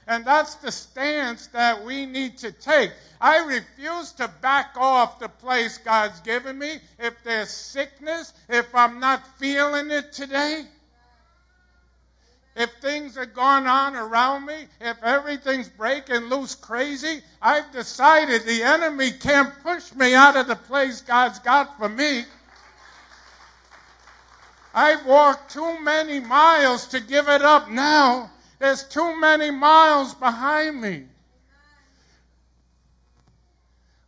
And 0.08 0.25
that's 0.25 0.55
the 0.55 0.72
stance 0.72 1.48
that 1.48 1.86
we 1.86 2.05
need 2.05 2.39
to 2.39 2.51
take. 2.51 2.91
I 3.20 3.38
refuse 3.46 4.12
to 4.13 4.27
back 4.41 4.75
off 4.75 5.20
the 5.20 5.29
place 5.29 5.77
God's 5.77 6.20
given 6.22 6.58
me 6.58 6.79
if 7.00 7.24
there's 7.24 7.50
sickness, 7.50 8.34
if 8.50 8.74
I'm 8.74 9.00
not 9.00 9.25
feeling 9.38 9.91
it 9.91 10.12
today. 10.12 10.65
If 12.55 12.70
things 12.81 13.17
are 13.17 13.25
going 13.25 13.65
on 13.65 13.96
around 13.96 14.46
me, 14.46 14.67
if 14.81 15.01
everything's 15.03 15.70
breaking 15.70 16.25
loose 16.25 16.55
crazy, 16.55 17.22
I've 17.41 17.72
decided 17.72 18.43
the 18.43 18.63
enemy 18.63 19.12
can't 19.12 19.53
push 19.63 19.93
me 19.93 20.13
out 20.13 20.36
of 20.36 20.48
the 20.48 20.58
place 20.58 21.01
God's 21.01 21.39
got 21.39 21.77
for 21.77 21.88
me. 21.88 22.25
I've 24.74 25.05
walked 25.05 25.53
too 25.53 25.79
many 25.81 26.20
miles 26.20 26.88
to 26.88 27.00
give 27.00 27.29
it 27.29 27.41
up 27.41 27.70
now. 27.70 28.31
There's 28.62 28.84
too 28.84 29.20
many 29.20 29.50
miles 29.50 30.13
behind 30.13 30.80
me. 30.80 31.06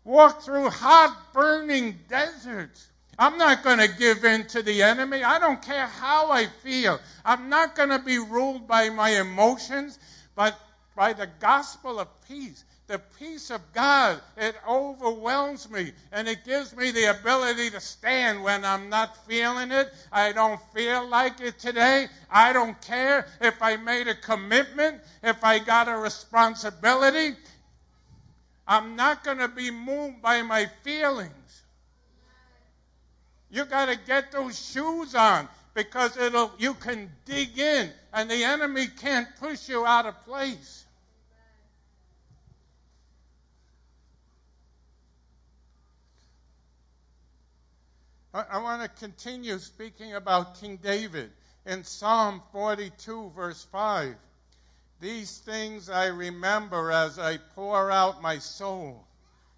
Walk 0.03 0.43
through 0.43 0.69
hot, 0.69 1.33
burning 1.33 1.97
deserts. 2.07 2.87
I'm 3.17 3.39
not 3.39 3.63
going 3.63 3.79
to 3.79 3.87
give 3.87 4.23
in 4.23 4.45
to 4.49 4.61
the 4.61 4.83
enemy. 4.83 5.23
I 5.23 5.39
don't 5.39 5.59
care 5.59 5.87
how 5.87 6.29
I 6.29 6.45
feel. 6.45 6.99
I'm 7.25 7.49
not 7.49 7.75
going 7.75 7.89
to 7.89 7.97
be 7.97 8.19
ruled 8.19 8.67
by 8.67 8.89
my 8.89 9.19
emotions, 9.19 9.97
but 10.35 10.55
by 10.95 11.13
the 11.13 11.29
gospel 11.39 11.99
of 11.99 12.07
peace 12.27 12.63
the 12.93 12.99
peace 13.17 13.49
of 13.49 13.59
God, 13.73 14.21
it 14.37 14.55
overwhelms 14.69 15.67
me 15.67 15.93
and 16.11 16.27
it 16.27 16.45
gives 16.45 16.77
me 16.77 16.91
the 16.91 17.05
ability 17.05 17.71
to 17.71 17.79
stand 17.79 18.43
when 18.43 18.63
I'm 18.63 18.87
not 18.87 19.25
feeling 19.25 19.71
it. 19.71 19.91
I 20.11 20.31
don't 20.31 20.61
feel 20.75 21.09
like 21.09 21.41
it 21.41 21.57
today. 21.57 22.05
I 22.29 22.53
don't 22.53 22.79
care 22.83 23.25
if 23.41 23.59
I 23.63 23.77
made 23.77 24.07
a 24.07 24.13
commitment, 24.13 25.01
if 25.23 25.43
I 25.43 25.57
got 25.57 25.87
a 25.87 25.97
responsibility. 25.97 27.35
I'm 28.67 28.95
not 28.95 29.23
going 29.23 29.39
to 29.39 29.47
be 29.47 29.71
moved 29.71 30.21
by 30.21 30.43
my 30.43 30.69
feelings. 30.83 31.63
You 33.49 33.65
got 33.65 33.87
to 33.87 33.97
get 34.05 34.31
those 34.31 34.63
shoes 34.71 35.15
on 35.15 35.49
because 35.73 36.15
it'll 36.15 36.51
you 36.59 36.75
can 36.75 37.09
dig 37.25 37.57
in 37.57 37.89
and 38.13 38.29
the 38.29 38.43
enemy 38.43 38.85
can't 38.85 39.27
push 39.39 39.67
you 39.67 39.83
out 39.83 40.05
of 40.05 40.23
place. 40.25 40.82
I, 48.33 48.45
I 48.51 48.57
want 48.63 48.81
to 48.81 49.05
continue 49.05 49.59
speaking 49.59 50.15
about 50.15 50.59
King 50.59 50.77
David 50.77 51.31
in 51.65 51.83
Psalm 51.83 52.41
42, 52.51 53.31
verse 53.35 53.63
5. 53.71 54.15
These 54.99 55.37
things 55.39 55.89
I 55.89 56.07
remember 56.07 56.91
as 56.91 57.19
I 57.19 57.37
pour 57.37 57.91
out 57.91 58.21
my 58.21 58.39
soul, 58.39 59.05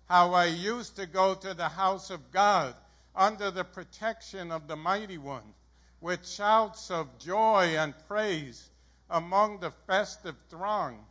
how 0.10 0.34
I 0.34 0.46
used 0.46 0.98
to 0.98 1.06
go 1.06 1.36
to 1.36 1.54
the 1.54 1.70
house 1.70 2.10
of 2.10 2.32
God 2.32 2.76
under 3.16 3.52
the 3.52 3.64
protection 3.64 4.52
of 4.52 4.68
the 4.68 4.76
Mighty 4.76 5.18
One, 5.18 5.54
with 6.02 6.28
shouts 6.28 6.92
of 6.92 7.20
joy 7.20 7.76
and 7.78 7.94
praise 8.08 8.70
among 9.10 9.60
the 9.60 9.72
festive 9.88 10.36
throng. 10.50 11.06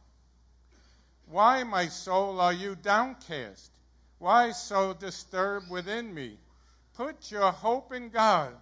Why, 1.31 1.65
my 1.65 1.87
soul, 1.87 2.41
are 2.41 2.53
you 2.53 2.75
downcast? 2.75 3.71
Why 4.19 4.51
so 4.51 4.93
disturbed 4.93 5.71
within 5.71 6.13
me? 6.13 6.37
Put 6.97 7.31
your 7.31 7.51
hope 7.51 7.93
in 7.93 8.11
God, 8.11 8.53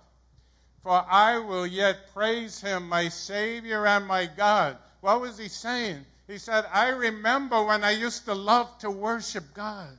for 0.83 0.93
I 0.93 1.39
will 1.39 1.67
yet 1.67 2.13
praise 2.15 2.61
him, 2.61 2.89
my 2.89 3.09
Savior 3.09 3.87
and 3.87 4.07
my 4.07 4.27
God, 4.27 4.79
What 5.01 5.21
was 5.21 5.37
he 5.37 5.49
saying? 5.49 6.07
He 6.27 6.39
said, 6.39 6.65
I 6.73 6.89
remember 6.89 7.63
when 7.65 7.85
I 7.85 7.91
used 7.91 8.25
to 8.25 8.35
love 8.35 8.79
to 8.79 8.91
worship 8.91 9.53
God. 9.53 9.91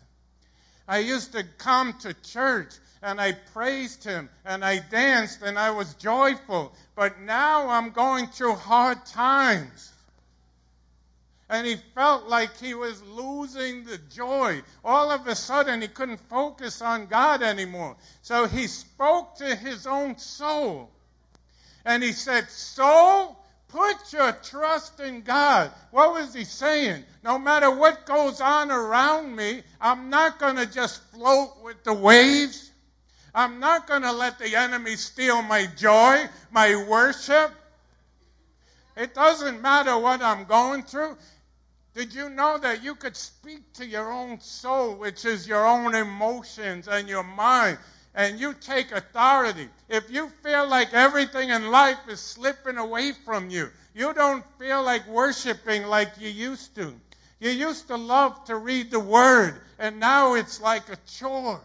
I 0.87 0.99
used 0.99 1.33
to 1.33 1.43
come 1.57 1.93
to 1.99 2.13
church 2.13 2.73
and 3.01 3.21
I 3.21 3.33
praised 3.53 4.03
him 4.03 4.29
and 4.43 4.65
I 4.65 4.79
danced 4.79 5.41
and 5.43 5.59
I 5.59 5.71
was 5.71 5.93
joyful. 5.95 6.73
But 6.95 7.19
now 7.21 7.69
I'm 7.69 7.91
going 7.91 8.27
through 8.27 8.55
hard 8.55 9.05
times. 9.05 9.92
And 11.53 11.67
he 11.67 11.75
felt 11.93 12.27
like 12.27 12.57
he 12.57 12.73
was 12.73 13.03
losing 13.03 13.83
the 13.85 13.99
joy. 14.09 14.63
All 14.83 15.11
of 15.11 15.27
a 15.27 15.35
sudden, 15.35 15.81
he 15.81 15.87
couldn't 15.87 16.19
focus 16.27 16.81
on 16.81 17.05
God 17.05 17.43
anymore. 17.43 17.95
So 18.23 18.47
he 18.47 18.65
spoke 18.65 19.35
to 19.35 19.55
his 19.55 19.85
own 19.85 20.17
soul. 20.17 20.89
And 21.85 22.01
he 22.01 22.11
said, 22.11 22.49
Soul, 22.49 23.37
Put 23.73 24.13
your 24.13 24.31
trust 24.33 24.99
in 24.99 25.21
God. 25.21 25.71
What 25.89 26.13
was 26.13 26.31
he 26.31 26.43
saying? 26.43 27.03
No 27.23 27.39
matter 27.39 27.71
what 27.71 28.05
goes 28.05 28.39
on 28.39 28.69
around 28.69 29.35
me, 29.35 29.63
I'm 29.81 30.11
not 30.11 30.37
going 30.37 30.57
to 30.57 30.67
just 30.67 31.01
float 31.11 31.57
with 31.63 31.83
the 31.83 31.93
waves. 31.93 32.71
I'm 33.33 33.59
not 33.59 33.87
going 33.87 34.03
to 34.03 34.11
let 34.11 34.37
the 34.37 34.55
enemy 34.55 34.95
steal 34.95 35.41
my 35.41 35.65
joy, 35.75 36.23
my 36.51 36.85
worship. 36.87 37.51
It 38.95 39.15
doesn't 39.15 39.59
matter 39.63 39.97
what 39.97 40.21
I'm 40.21 40.45
going 40.45 40.83
through. 40.83 41.17
Did 41.93 42.13
you 42.13 42.29
know 42.29 42.57
that 42.57 42.83
you 42.83 42.95
could 42.95 43.15
speak 43.15 43.73
to 43.73 43.85
your 43.85 44.11
own 44.11 44.39
soul, 44.39 44.95
which 44.95 45.25
is 45.25 45.47
your 45.47 45.65
own 45.65 45.93
emotions 45.93 46.87
and 46.87 47.07
your 47.07 47.23
mind? 47.23 47.77
and 48.15 48.39
you 48.39 48.53
take 48.53 48.91
authority. 48.91 49.67
If 49.89 50.11
you 50.11 50.29
feel 50.43 50.67
like 50.67 50.93
everything 50.93 51.49
in 51.49 51.71
life 51.71 51.97
is 52.07 52.19
slipping 52.19 52.77
away 52.77 53.13
from 53.25 53.49
you, 53.49 53.69
you 53.95 54.13
don't 54.13 54.45
feel 54.59 54.83
like 54.83 55.07
worshiping 55.07 55.85
like 55.85 56.13
you 56.19 56.29
used 56.29 56.75
to. 56.75 56.93
You 57.39 57.49
used 57.49 57.87
to 57.87 57.97
love 57.97 58.45
to 58.45 58.55
read 58.55 58.91
the 58.91 58.99
Word, 58.99 59.59
and 59.79 59.99
now 59.99 60.35
it's 60.35 60.61
like 60.61 60.89
a 60.89 60.97
chore. 61.07 61.61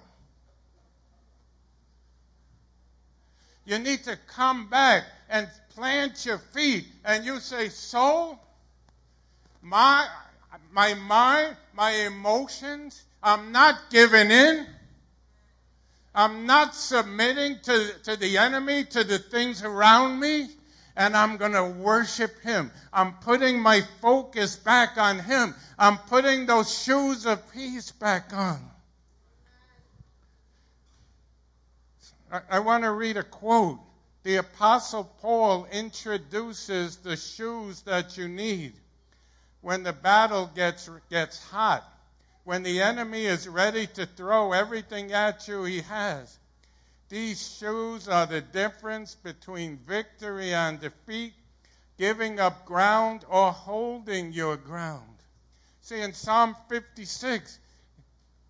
You 3.64 3.78
need 3.78 4.04
to 4.04 4.18
come 4.28 4.68
back 4.70 5.04
and 5.28 5.46
plant 5.74 6.24
your 6.24 6.38
feet, 6.38 6.86
and 7.04 7.24
you 7.24 7.38
say, 7.38 7.68
Soul, 7.68 8.40
my, 9.62 10.06
my 10.72 10.94
mind, 10.94 11.56
my 11.74 11.90
emotions, 11.90 13.02
I'm 13.22 13.52
not 13.52 13.90
giving 13.90 14.30
in. 14.30 14.66
I'm 16.14 16.46
not 16.46 16.74
submitting 16.74 17.58
to, 17.64 17.92
to 18.04 18.16
the 18.16 18.38
enemy, 18.38 18.84
to 18.84 19.04
the 19.04 19.18
things 19.18 19.62
around 19.62 20.18
me, 20.18 20.48
and 20.96 21.16
I'm 21.16 21.36
going 21.36 21.52
to 21.52 21.64
worship 21.64 22.40
him. 22.40 22.72
I'm 22.92 23.14
putting 23.18 23.60
my 23.60 23.82
focus 24.00 24.56
back 24.56 24.96
on 24.96 25.18
him. 25.18 25.54
I'm 25.78 25.98
putting 25.98 26.46
those 26.46 26.76
shoes 26.76 27.26
of 27.26 27.52
peace 27.52 27.92
back 27.92 28.32
on. 28.32 28.58
I, 32.32 32.40
I 32.50 32.58
want 32.60 32.84
to 32.84 32.90
read 32.90 33.16
a 33.16 33.22
quote. 33.22 33.78
The 34.24 34.36
Apostle 34.36 35.04
Paul 35.20 35.66
introduces 35.70 36.96
the 36.96 37.16
shoes 37.16 37.82
that 37.82 38.18
you 38.18 38.28
need 38.28 38.74
when 39.60 39.82
the 39.82 39.92
battle 39.92 40.50
gets, 40.54 40.88
gets 41.10 41.42
hot 41.50 41.84
when 42.44 42.62
the 42.62 42.80
enemy 42.80 43.26
is 43.26 43.46
ready 43.46 43.86
to 43.86 44.06
throw 44.06 44.52
everything 44.52 45.12
at 45.12 45.46
you 45.48 45.64
he 45.64 45.82
has. 45.82 46.38
These 47.08 47.56
shoes 47.58 48.08
are 48.08 48.26
the 48.26 48.40
difference 48.40 49.14
between 49.14 49.78
victory 49.86 50.54
and 50.54 50.80
defeat, 50.80 51.34
giving 51.98 52.38
up 52.38 52.64
ground 52.64 53.24
or 53.28 53.52
holding 53.52 54.32
your 54.32 54.56
ground. 54.56 55.16
See, 55.82 56.00
in 56.00 56.12
Psalm 56.12 56.54
56, 56.68 57.58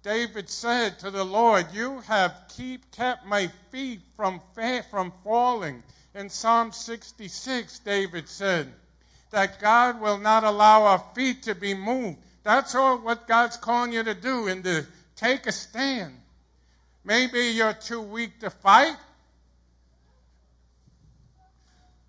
David 0.02 0.48
said 0.48 0.98
to 1.00 1.10
the 1.10 1.24
Lord, 1.24 1.66
You 1.72 2.00
have 2.00 2.34
keep, 2.56 2.90
kept 2.92 3.26
my 3.26 3.48
feet 3.70 4.00
from, 4.16 4.40
from 4.90 5.12
falling. 5.24 5.82
In 6.14 6.30
Psalm 6.30 6.72
66, 6.72 7.80
David 7.80 8.28
said 8.28 8.72
that 9.30 9.60
God 9.60 10.00
will 10.00 10.18
not 10.18 10.44
allow 10.44 10.84
our 10.84 11.04
feet 11.14 11.44
to 11.44 11.54
be 11.54 11.74
moved. 11.74 12.18
That's 12.44 12.74
all 12.74 12.98
what 12.98 13.28
God's 13.28 13.56
calling 13.56 13.92
you 13.92 14.02
to 14.02 14.14
do 14.14 14.48
and 14.48 14.64
to 14.64 14.86
take 15.16 15.46
a 15.46 15.52
stand. 15.52 16.14
Maybe 17.04 17.40
you're 17.48 17.74
too 17.74 18.00
weak 18.00 18.40
to 18.40 18.50
fight. 18.50 18.96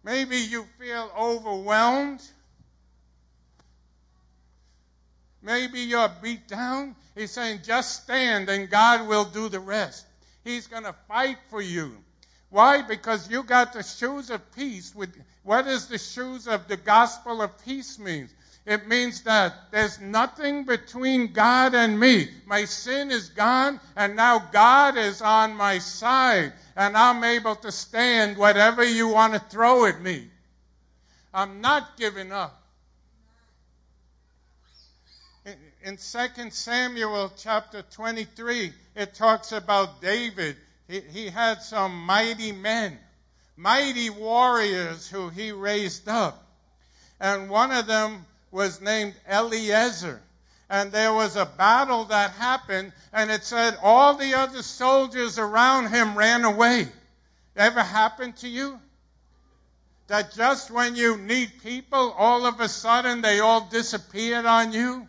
Maybe 0.04 0.38
you 0.38 0.66
feel 0.80 1.12
overwhelmed. 1.18 2.22
Maybe 5.42 5.82
you're 5.82 6.10
beat 6.22 6.48
down. 6.48 6.96
He's 7.16 7.32
saying, 7.32 7.62
just 7.64 8.04
stand 8.04 8.50
and 8.50 8.70
God 8.70 9.08
will 9.08 9.26
do 9.26 9.50
the 9.50 9.60
rest. 9.60 10.06
He's 10.44 10.68
going 10.68 10.84
to 10.84 10.96
fight 11.08 11.38
for 11.50 11.62
you. 11.62 11.98
Why? 12.50 12.82
Because 12.82 13.30
you 13.30 13.44
got 13.44 13.74
the 13.74 13.84
shoes 13.84 14.30
of 14.30 14.52
peace. 14.54 14.94
With 14.96 15.16
what 15.44 15.66
does 15.66 15.88
the 15.88 15.98
shoes 15.98 16.48
of 16.48 16.68
the 16.68 16.78
gospel 16.78 17.42
of 17.42 17.64
peace 17.64 18.00
mean? 18.00 18.30
It 18.66 18.88
means 18.88 19.24
that 19.24 19.72
there's 19.72 20.00
nothing 20.00 20.66
between 20.66 21.34
God 21.34 21.74
and 21.74 22.00
me. 22.00 22.30
My 22.46 22.66
sin 22.66 23.10
is 23.10 23.30
gone, 23.30 23.80
and 23.96 24.16
now 24.16 24.40
God 24.52 24.98
is 24.98 25.22
on 25.22 25.56
my 25.56 25.80
side, 25.80 26.54
and 26.76 26.96
I'm 26.96 27.24
able 27.24 27.56
to 27.56 27.72
stand 27.72 28.38
whatever 28.38 28.84
you 28.84 29.08
want 29.08 29.34
to 29.34 29.40
throw 29.40 29.86
at 29.86 30.02
me. 30.02 30.28
I'm 31.34 31.62
not 31.62 31.98
giving 31.98 32.32
up. 32.32 32.62
In 35.84 35.98
2 35.98 36.50
Samuel 36.52 37.32
chapter 37.38 37.82
23, 37.82 38.74
it 38.96 39.14
talks 39.16 39.52
about 39.52 40.02
David. 40.02 40.58
He, 40.90 41.02
he 41.02 41.30
had 41.30 41.62
some 41.62 42.06
mighty 42.06 42.52
men, 42.52 42.98
mighty 43.56 44.10
warriors 44.10 45.08
who 45.08 45.30
he 45.30 45.52
raised 45.52 46.10
up. 46.10 46.44
And 47.20 47.48
one 47.48 47.72
of 47.72 47.86
them 47.86 48.26
was 48.50 48.82
named 48.82 49.14
Eleazar. 49.28 50.20
And 50.68 50.92
there 50.92 51.14
was 51.14 51.36
a 51.36 51.46
battle 51.46 52.06
that 52.06 52.32
happened, 52.32 52.92
and 53.14 53.30
it 53.30 53.44
said 53.44 53.78
all 53.84 54.16
the 54.16 54.34
other 54.34 54.64
soldiers 54.64 55.38
around 55.38 55.90
him 55.90 56.18
ran 56.18 56.44
away. 56.44 56.88
Ever 57.56 57.84
happened 57.84 58.38
to 58.38 58.48
you? 58.48 58.80
That 60.08 60.34
just 60.34 60.72
when 60.72 60.96
you 60.96 61.18
need 61.18 61.62
people, 61.62 62.12
all 62.18 62.48
of 62.48 62.60
a 62.60 62.68
sudden 62.68 63.22
they 63.22 63.40
all 63.40 63.62
disappeared 63.70 64.46
on 64.46 64.74
you? 64.74 65.08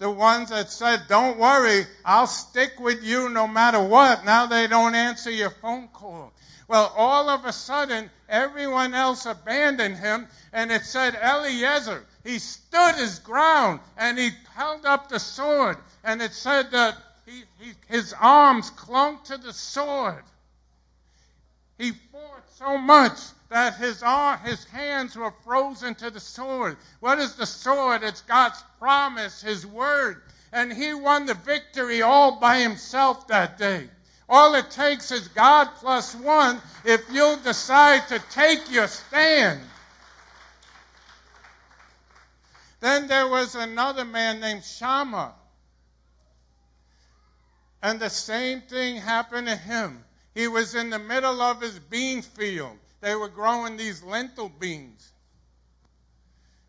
The 0.00 0.10
ones 0.10 0.48
that 0.48 0.70
said, 0.70 1.08
Don't 1.08 1.38
worry, 1.38 1.86
I'll 2.06 2.26
stick 2.26 2.80
with 2.80 3.04
you 3.04 3.28
no 3.28 3.46
matter 3.46 3.82
what, 3.82 4.24
now 4.24 4.46
they 4.46 4.66
don't 4.66 4.94
answer 4.94 5.30
your 5.30 5.50
phone 5.50 5.88
call. 5.88 6.32
Well, 6.68 6.90
all 6.96 7.28
of 7.28 7.44
a 7.44 7.52
sudden, 7.52 8.10
everyone 8.26 8.94
else 8.94 9.26
abandoned 9.26 9.98
him, 9.98 10.26
and 10.54 10.72
it 10.72 10.86
said 10.86 11.18
Eleazar, 11.20 12.06
he 12.24 12.38
stood 12.38 12.94
his 12.94 13.18
ground 13.18 13.80
and 13.98 14.18
he 14.18 14.30
held 14.54 14.86
up 14.86 15.10
the 15.10 15.20
sword, 15.20 15.76
and 16.02 16.22
it 16.22 16.32
said 16.32 16.70
that 16.70 16.96
he, 17.26 17.44
he, 17.58 17.72
his 17.88 18.14
arms 18.18 18.70
clung 18.70 19.22
to 19.24 19.36
the 19.36 19.52
sword. 19.52 20.24
He 21.76 21.90
fought 21.90 22.44
so 22.56 22.78
much 22.78 23.18
that 23.50 23.76
his, 23.76 24.02
arm, 24.02 24.40
his 24.40 24.64
hands 24.64 25.14
were 25.14 25.34
frozen 25.44 25.94
to 25.96 26.10
the 26.10 26.20
sword. 26.20 26.78
What 27.00 27.18
is 27.18 27.34
the 27.34 27.46
sword? 27.46 28.02
It's 28.02 28.22
God's 28.22 28.62
promise, 28.80 29.40
His 29.40 29.64
word. 29.64 30.22
And 30.52 30.72
he 30.72 30.94
won 30.94 31.26
the 31.26 31.34
victory 31.34 32.02
all 32.02 32.40
by 32.40 32.58
himself 32.58 33.28
that 33.28 33.56
day. 33.56 33.88
All 34.28 34.54
it 34.54 34.70
takes 34.70 35.10
is 35.12 35.28
God 35.28 35.68
plus 35.76 36.14
one 36.14 36.60
if 36.84 37.02
you'll 37.12 37.36
decide 37.36 38.08
to 38.08 38.18
take 38.30 38.70
your 38.70 38.88
stand. 38.88 39.60
Then 42.80 43.06
there 43.06 43.28
was 43.28 43.54
another 43.54 44.04
man 44.04 44.40
named 44.40 44.64
Shammah. 44.64 45.34
And 47.82 48.00
the 48.00 48.10
same 48.10 48.62
thing 48.62 48.96
happened 48.96 49.46
to 49.46 49.56
him. 49.56 50.04
He 50.34 50.48
was 50.48 50.74
in 50.74 50.90
the 50.90 50.98
middle 50.98 51.40
of 51.40 51.60
his 51.60 51.78
bean 51.78 52.22
field. 52.22 52.76
They 53.00 53.14
were 53.14 53.28
growing 53.28 53.76
these 53.76 54.02
lentil 54.02 54.48
beans. 54.48 55.12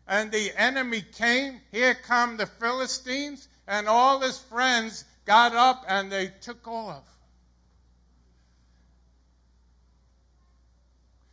And 0.06 0.30
the 0.30 0.52
enemy 0.56 1.02
came. 1.02 1.60
Here 1.70 1.94
come 1.94 2.36
the 2.36 2.46
Philistines. 2.46 3.48
And 3.66 3.88
all 3.88 4.20
his 4.20 4.38
friends 4.38 5.04
got 5.24 5.54
up 5.54 5.84
and 5.88 6.10
they 6.10 6.28
took 6.40 6.66
off. 6.66 7.04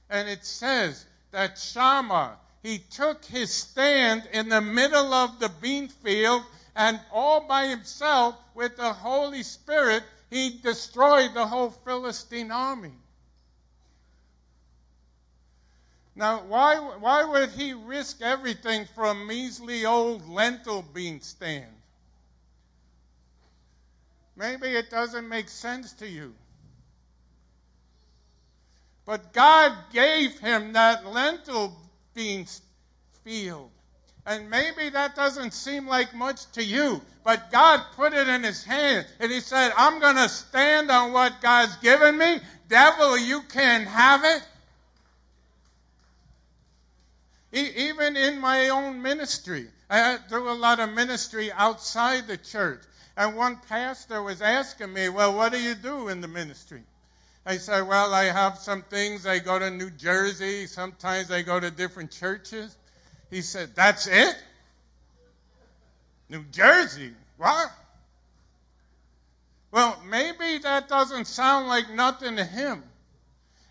and 0.09 0.27
it 0.27 0.43
says 0.43 1.05
that 1.31 1.57
Shammah, 1.57 2.37
he 2.63 2.79
took 2.79 3.23
his 3.25 3.53
stand 3.53 4.27
in 4.33 4.49
the 4.49 4.61
middle 4.61 5.13
of 5.13 5.39
the 5.39 5.49
bean 5.61 5.87
field 5.87 6.43
and 6.75 6.99
all 7.11 7.41
by 7.41 7.67
himself 7.67 8.35
with 8.55 8.75
the 8.75 8.93
Holy 8.93 9.43
Spirit, 9.43 10.03
he 10.29 10.59
destroyed 10.61 11.33
the 11.33 11.45
whole 11.45 11.69
Philistine 11.69 12.51
army. 12.51 12.93
Now, 16.19 16.43
why, 16.49 16.75
why 16.75 17.23
would 17.23 17.51
he 17.51 17.71
risk 17.71 18.21
everything 18.21 18.85
for 18.93 19.05
a 19.05 19.15
measly 19.15 19.85
old 19.85 20.27
lentil 20.27 20.81
bean 20.81 21.21
stand? 21.21 21.73
Maybe 24.35 24.67
it 24.67 24.89
doesn't 24.89 25.29
make 25.29 25.47
sense 25.47 25.93
to 25.93 26.07
you. 26.09 26.35
But 29.05 29.31
God 29.31 29.71
gave 29.93 30.37
him 30.39 30.73
that 30.73 31.05
lentil 31.05 31.73
bean 32.13 32.45
field. 33.23 33.71
And 34.25 34.49
maybe 34.49 34.89
that 34.89 35.15
doesn't 35.15 35.53
seem 35.53 35.87
like 35.87 36.13
much 36.13 36.51
to 36.51 36.63
you, 36.63 37.01
but 37.23 37.49
God 37.49 37.81
put 37.95 38.11
it 38.11 38.27
in 38.27 38.43
his 38.43 38.61
hand 38.61 39.07
and 39.21 39.31
he 39.31 39.39
said, 39.39 39.71
I'm 39.77 40.01
going 40.01 40.17
to 40.17 40.27
stand 40.27 40.91
on 40.91 41.13
what 41.13 41.39
God's 41.39 41.77
given 41.77 42.17
me. 42.17 42.41
Devil, 42.67 43.17
you 43.17 43.41
can't 43.43 43.87
have 43.87 44.25
it. 44.25 44.45
Even 47.51 48.15
in 48.15 48.39
my 48.39 48.69
own 48.69 49.01
ministry, 49.01 49.67
I 49.89 50.17
do 50.29 50.49
a 50.49 50.53
lot 50.53 50.79
of 50.79 50.91
ministry 50.91 51.51
outside 51.51 52.27
the 52.27 52.37
church. 52.37 52.81
And 53.17 53.35
one 53.35 53.57
pastor 53.67 54.21
was 54.21 54.41
asking 54.41 54.93
me, 54.93 55.09
Well, 55.09 55.35
what 55.35 55.51
do 55.51 55.59
you 55.59 55.75
do 55.75 56.07
in 56.09 56.21
the 56.21 56.27
ministry? 56.27 56.83
I 57.45 57.57
said, 57.57 57.81
Well, 57.81 58.13
I 58.13 58.25
have 58.25 58.59
some 58.59 58.83
things. 58.83 59.25
I 59.25 59.39
go 59.39 59.57
to 59.57 59.71
New 59.71 59.89
Jersey. 59.89 60.67
Sometimes 60.67 61.31
I 61.31 61.41
go 61.41 61.59
to 61.59 61.71
different 61.71 62.11
churches. 62.11 62.77
He 63.31 63.41
said, 63.41 63.75
That's 63.75 64.07
it? 64.07 64.35
New 66.29 66.43
Jersey? 66.51 67.11
What? 67.37 67.71
Well, 69.71 70.01
maybe 70.07 70.59
that 70.59 70.87
doesn't 70.87 71.25
sound 71.25 71.67
like 71.67 71.91
nothing 71.91 72.37
to 72.37 72.43
him. 72.43 72.83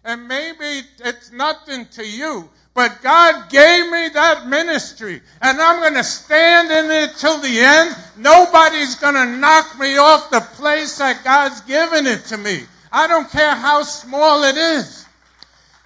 And 0.05 0.29
maybe 0.29 0.83
it's 1.01 1.33
nothing 1.33 1.87
to 1.93 2.07
you. 2.07 2.49
But 2.79 3.03
God 3.03 3.51
gave 3.51 3.91
me 3.91 4.09
that 4.11 4.47
ministry, 4.47 5.21
and 5.43 5.61
I'm 5.61 5.81
going 5.81 5.95
to 5.95 6.05
stand 6.05 6.71
in 6.71 6.89
it 6.93 7.17
till 7.17 7.41
the 7.41 7.59
end. 7.59 7.97
Nobody's 8.17 8.95
going 8.95 9.17
to 9.17 9.27
knock 9.27 9.77
me 9.81 9.97
off 9.97 10.31
the 10.31 10.43
place 10.55 10.97
that 10.99 11.25
God's 11.25 11.61
given 11.63 12.07
it 12.07 12.27
to 12.27 12.37
me. 12.37 12.63
I 12.93 13.09
don't 13.09 13.29
care 13.33 13.57
how 13.57 13.83
small 13.83 14.45
it 14.45 14.57
is. 14.57 15.05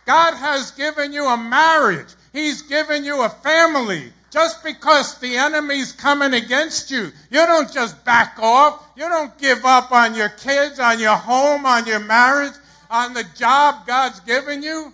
God 0.04 0.34
has 0.34 0.72
given 0.72 1.14
you 1.14 1.24
a 1.24 1.36
marriage. 1.38 2.08
He's 2.34 2.60
given 2.60 3.06
you 3.06 3.22
a 3.22 3.30
family. 3.30 4.12
Just 4.30 4.62
because 4.62 5.18
the 5.18 5.38
enemy's 5.38 5.92
coming 5.92 6.34
against 6.34 6.90
you, 6.90 7.10
you 7.30 7.46
don't 7.46 7.72
just 7.72 8.04
back 8.04 8.36
off. 8.38 8.86
You 8.98 9.08
don't 9.08 9.38
give 9.38 9.64
up 9.64 9.92
on 9.92 10.14
your 10.14 10.28
kids, 10.28 10.78
on 10.78 11.00
your 11.00 11.16
home, 11.16 11.64
on 11.64 11.86
your 11.86 12.00
marriage, 12.00 12.52
on 12.90 13.14
the 13.14 13.24
job 13.34 13.86
God's 13.86 14.20
given 14.20 14.62
you. 14.62 14.92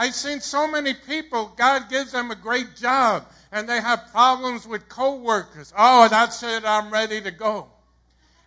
I've 0.00 0.14
seen 0.14 0.40
so 0.40 0.66
many 0.66 0.94
people, 0.94 1.52
God 1.58 1.90
gives 1.90 2.12
them 2.12 2.30
a 2.30 2.34
great 2.34 2.74
job, 2.74 3.26
and 3.52 3.68
they 3.68 3.78
have 3.78 4.10
problems 4.12 4.66
with 4.66 4.88
coworkers. 4.88 5.74
Oh, 5.76 6.08
that's 6.08 6.42
it, 6.42 6.64
I'm 6.64 6.90
ready 6.90 7.20
to 7.20 7.30
go. 7.30 7.68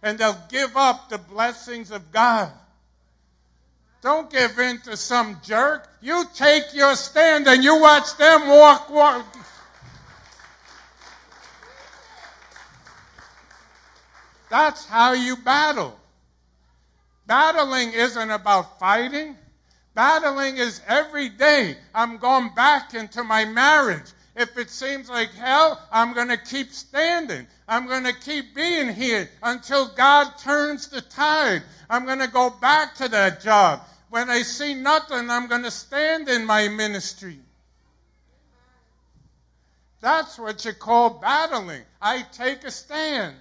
And 0.01 0.17
they'll 0.17 0.41
give 0.49 0.75
up 0.75 1.09
the 1.09 1.19
blessings 1.19 1.91
of 1.91 2.11
God. 2.11 2.51
Don't 4.01 4.31
give 4.31 4.57
in 4.57 4.79
to 4.79 4.97
some 4.97 5.41
jerk. 5.43 5.87
You 6.01 6.25
take 6.33 6.73
your 6.73 6.95
stand 6.95 7.47
and 7.47 7.63
you 7.63 7.79
watch 7.79 8.17
them 8.17 8.47
walk, 8.47 8.89
walk. 8.89 9.23
That's 14.49 14.87
how 14.87 15.13
you 15.13 15.37
battle. 15.37 15.95
Battling 17.27 17.93
isn't 17.93 18.31
about 18.31 18.79
fighting. 18.79 19.37
Battling 19.95 20.57
is 20.57 20.81
every 20.87 21.29
day. 21.29 21.77
I'm 21.93 22.17
going 22.17 22.49
back 22.55 22.93
into 22.93 23.23
my 23.23 23.45
marriage. 23.45 24.11
If 24.35 24.57
it 24.57 24.71
seems 24.71 25.09
like 25.09 25.31
hell, 25.33 25.79
I'm 25.91 26.13
going 26.13 26.29
to 26.29 26.37
keep 26.37 26.71
standing. 26.71 27.45
I'm 27.67 27.87
going 27.87 28.05
to 28.05 28.13
keep 28.13 28.55
being 28.55 28.91
here 28.91 29.29
until 29.43 29.87
God 29.89 30.37
turns 30.39 30.87
the 30.87 31.01
tide. 31.01 31.61
I'm 31.89 32.05
going 32.05 32.19
to 32.19 32.27
go 32.27 32.49
back 32.49 32.95
to 32.95 33.07
that 33.09 33.41
job. 33.41 33.81
When 34.09 34.29
I 34.29 34.41
see 34.41 34.73
nothing, 34.73 35.29
I'm 35.29 35.47
going 35.47 35.63
to 35.63 35.71
stand 35.71 36.27
in 36.29 36.45
my 36.45 36.67
ministry. 36.67 37.39
That's 40.01 40.39
what 40.39 40.65
you 40.65 40.73
call 40.73 41.11
battling. 41.11 41.83
I 42.01 42.23
take 42.33 42.63
a 42.63 42.71
stand. 42.71 43.35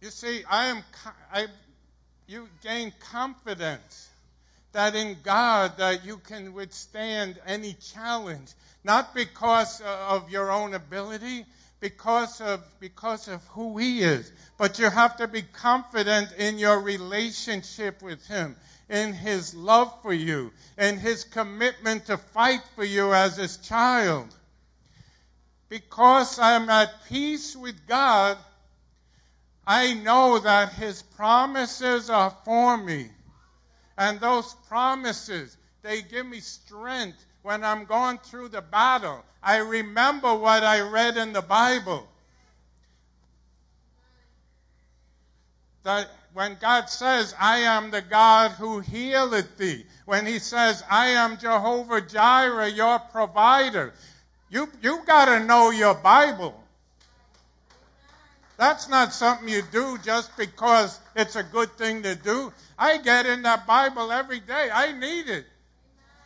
You 0.00 0.10
see, 0.10 0.42
I 0.48 0.66
am, 0.66 0.82
I, 1.32 1.46
you 2.26 2.48
gain 2.62 2.92
confidence 3.12 4.08
that 4.72 4.94
in 4.94 5.18
God 5.22 5.76
that 5.78 6.06
you 6.06 6.16
can 6.18 6.54
withstand 6.54 7.38
any 7.46 7.74
challenge, 7.74 8.52
not 8.82 9.14
because 9.14 9.82
uh, 9.82 10.06
of 10.10 10.30
your 10.30 10.50
own 10.50 10.72
ability, 10.72 11.44
because 11.80 12.40
of, 12.40 12.62
because 12.78 13.28
of 13.28 13.44
who 13.48 13.76
He 13.76 14.00
is, 14.00 14.30
but 14.56 14.78
you 14.78 14.88
have 14.88 15.16
to 15.18 15.28
be 15.28 15.42
confident 15.42 16.32
in 16.38 16.58
your 16.58 16.80
relationship 16.80 18.00
with 18.00 18.26
Him, 18.26 18.56
in 18.88 19.12
His 19.12 19.54
love 19.54 19.92
for 20.02 20.14
you, 20.14 20.50
in 20.78 20.98
His 20.98 21.24
commitment 21.24 22.06
to 22.06 22.16
fight 22.16 22.62
for 22.74 22.84
you 22.84 23.12
as 23.12 23.36
His 23.36 23.58
child. 23.58 24.34
Because 25.68 26.38
I'm 26.38 26.70
at 26.70 26.90
peace 27.08 27.54
with 27.54 27.86
God, 27.86 28.38
I 29.66 29.94
know 29.94 30.38
that 30.38 30.72
His 30.72 31.02
promises 31.02 32.10
are 32.10 32.34
for 32.44 32.76
me. 32.76 33.10
And 33.96 34.18
those 34.18 34.54
promises, 34.68 35.56
they 35.82 36.02
give 36.02 36.26
me 36.26 36.40
strength 36.40 37.24
when 37.42 37.64
I'm 37.64 37.84
going 37.84 38.18
through 38.18 38.48
the 38.48 38.62
battle. 38.62 39.24
I 39.42 39.58
remember 39.58 40.34
what 40.34 40.62
I 40.62 40.80
read 40.80 41.16
in 41.16 41.32
the 41.32 41.42
Bible. 41.42 42.06
That 45.82 46.08
when 46.34 46.56
God 46.60 46.88
says, 46.90 47.34
I 47.38 47.60
am 47.60 47.90
the 47.90 48.02
God 48.02 48.52
who 48.52 48.80
healeth 48.80 49.56
thee, 49.56 49.86
when 50.04 50.26
He 50.26 50.38
says, 50.38 50.82
I 50.90 51.08
am 51.08 51.38
Jehovah 51.38 52.02
Jireh, 52.02 52.68
your 52.68 52.98
provider, 52.98 53.92
you, 54.50 54.68
you 54.82 55.02
got 55.06 55.26
to 55.26 55.44
know 55.44 55.70
your 55.70 55.94
Bible. 55.94 56.54
That's 58.60 58.90
not 58.90 59.14
something 59.14 59.48
you 59.48 59.62
do 59.72 59.96
just 60.04 60.36
because 60.36 61.00
it's 61.16 61.34
a 61.34 61.42
good 61.42 61.78
thing 61.78 62.02
to 62.02 62.14
do. 62.14 62.52
I 62.78 62.98
get 62.98 63.24
in 63.24 63.40
that 63.44 63.66
Bible 63.66 64.12
every 64.12 64.38
day. 64.38 64.68
I 64.70 64.92
need 64.92 65.30
it. 65.30 65.46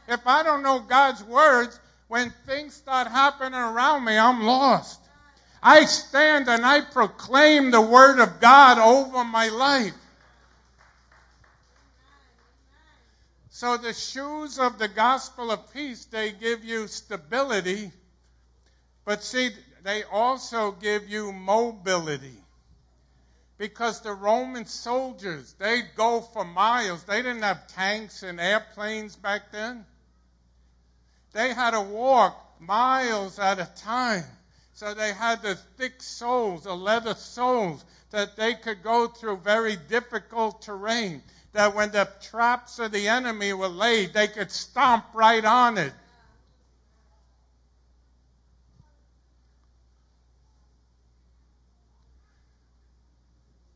If 0.09 0.27
I 0.27 0.43
don't 0.43 0.65
know 0.65 0.81
God's 0.81 1.23
words, 1.23 1.79
when 2.09 2.35
things 2.45 2.75
start 2.75 3.07
happening 3.07 3.55
around 3.55 4.05
me, 4.05 4.19
I'm 4.19 4.43
lost. 4.43 5.01
I 5.63 5.85
stand 5.85 6.49
and 6.49 6.67
I 6.67 6.81
proclaim 6.81 7.71
the 7.71 7.81
word 7.81 8.19
of 8.19 8.41
God 8.41 8.79
over 8.79 9.23
my 9.23 9.51
life. 9.51 9.95
So 13.51 13.77
the 13.77 13.93
shoes 13.93 14.59
of 14.59 14.81
the 14.81 14.89
gospel 14.89 15.53
of 15.53 15.73
peace, 15.73 16.07
they 16.07 16.33
give 16.33 16.65
you 16.65 16.89
stability. 16.89 17.93
But 19.05 19.23
see, 19.23 19.51
they 19.85 20.03
also 20.03 20.73
give 20.73 21.09
you 21.09 21.31
mobility. 21.31 22.39
Because 23.59 24.01
the 24.01 24.13
Roman 24.13 24.67
soldiers, 24.67 25.55
they'd 25.59 25.95
go 25.95 26.21
for 26.21 26.45
miles. 26.45 27.05
They 27.05 27.23
didn't 27.23 27.43
have 27.43 27.69
tanks 27.69 28.23
and 28.25 28.41
airplanes 28.41 29.15
back 29.15 29.53
then. 29.53 29.85
They 31.33 31.53
had 31.53 31.73
to 31.73 31.83
walk 31.83 32.37
miles 32.59 33.39
at 33.39 33.61
a 33.61 33.71
time. 33.77 34.25
So 34.73 34.95
they 34.95 35.13
had 35.13 35.43
the 35.43 35.55
thick 35.77 36.03
soles, 36.03 36.65
the 36.65 36.75
leather 36.75 37.15
soles, 37.15 37.85
that 38.11 38.37
they 38.37 38.55
could 38.55 38.83
go 38.83 39.07
through 39.07 39.37
very 39.39 39.77
difficult 39.77 40.63
terrain. 40.63 41.23
That 41.53 41.75
when 41.75 41.93
the 41.93 42.09
traps 42.23 42.81
of 42.81 42.91
the 42.91 43.09
enemy 43.09 43.53
were 43.53 43.69
laid, 43.69 44.15
they 44.15 44.29
could 44.29 44.51
stomp 44.51 45.05
right 45.15 45.45
on 45.45 45.79
it. 45.79 45.93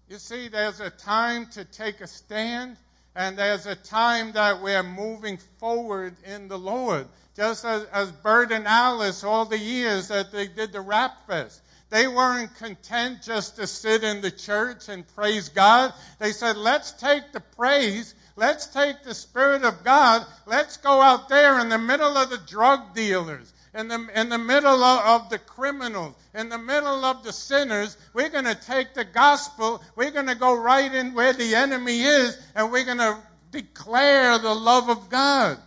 You 0.09 0.17
see, 0.17 0.49
there's 0.49 0.81
a 0.81 0.89
time 0.89 1.47
to 1.49 1.67
take 1.67 2.01
a 2.01 2.07
stand, 2.07 2.79
and 3.15 3.37
there's 3.37 3.67
a 3.67 3.75
time 3.75 4.33
that 4.33 4.63
we're 4.63 4.83
moving 4.83 5.37
forward 5.59 6.17
in 6.25 6.49
the 6.49 6.59
Lord. 6.59 7.07
Just 7.37 7.67
as, 7.67 7.85
as 7.93 8.11
Bert 8.11 8.51
and 8.51 8.67
Alice, 8.67 9.23
all 9.23 9.45
the 9.45 9.59
years 9.59 10.09
that 10.09 10.33
they 10.33 10.49
did 10.49 10.73
the 10.73 10.81
Rap 10.81 11.27
Fest, 11.27 11.61
they 11.91 12.09
weren't 12.09 12.55
content 12.57 13.23
just 13.23 13.57
to 13.57 13.67
sit 13.67 14.03
in 14.03 14.23
the 14.23 14.31
church 14.31 14.89
and 14.89 15.07
praise 15.15 15.51
God. 15.51 15.93
They 16.19 16.33
said, 16.33 16.57
let's 16.57 16.93
take 16.93 17.33
the 17.33 17.41
praise, 17.41 18.15
let's 18.35 18.67
take 18.67 19.03
the 19.03 19.15
Spirit 19.15 19.65
of 19.65 19.85
God, 19.85 20.25
let's 20.47 20.79
go 20.79 21.03
out 21.03 21.29
there 21.29 21.61
in 21.61 21.69
the 21.69 21.79
middle 21.79 22.17
of 22.17 22.31
the 22.31 22.39
drug 22.39 22.95
dealers, 22.95 23.53
in 23.79 23.87
the, 23.87 24.09
in 24.17 24.29
the 24.29 24.39
middle 24.39 24.83
of, 24.83 25.23
of 25.23 25.31
the 25.31 25.39
criminals, 25.39 26.15
in 26.35 26.49
the 26.49 26.59
middle 26.59 27.05
of 27.05 27.23
the 27.23 27.33
sinners. 27.33 27.97
We're 28.13 28.29
going 28.29 28.45
to 28.45 28.57
take 28.57 28.93
the 28.93 29.05
gospel. 29.05 29.81
We're 29.95 30.11
going 30.11 30.27
to 30.27 30.35
go 30.35 30.57
right 30.57 30.93
in 30.93 31.15
where 31.15 31.33
the 31.33 31.55
enemy 31.55 32.01
is, 32.01 32.37
and 32.57 32.73
we're 32.73 32.85
going 32.85 32.99
to 32.99 33.19
declare 33.53 34.39
the 34.39 34.53
love 34.53 34.91
of 34.91 35.09
God. 35.09 35.59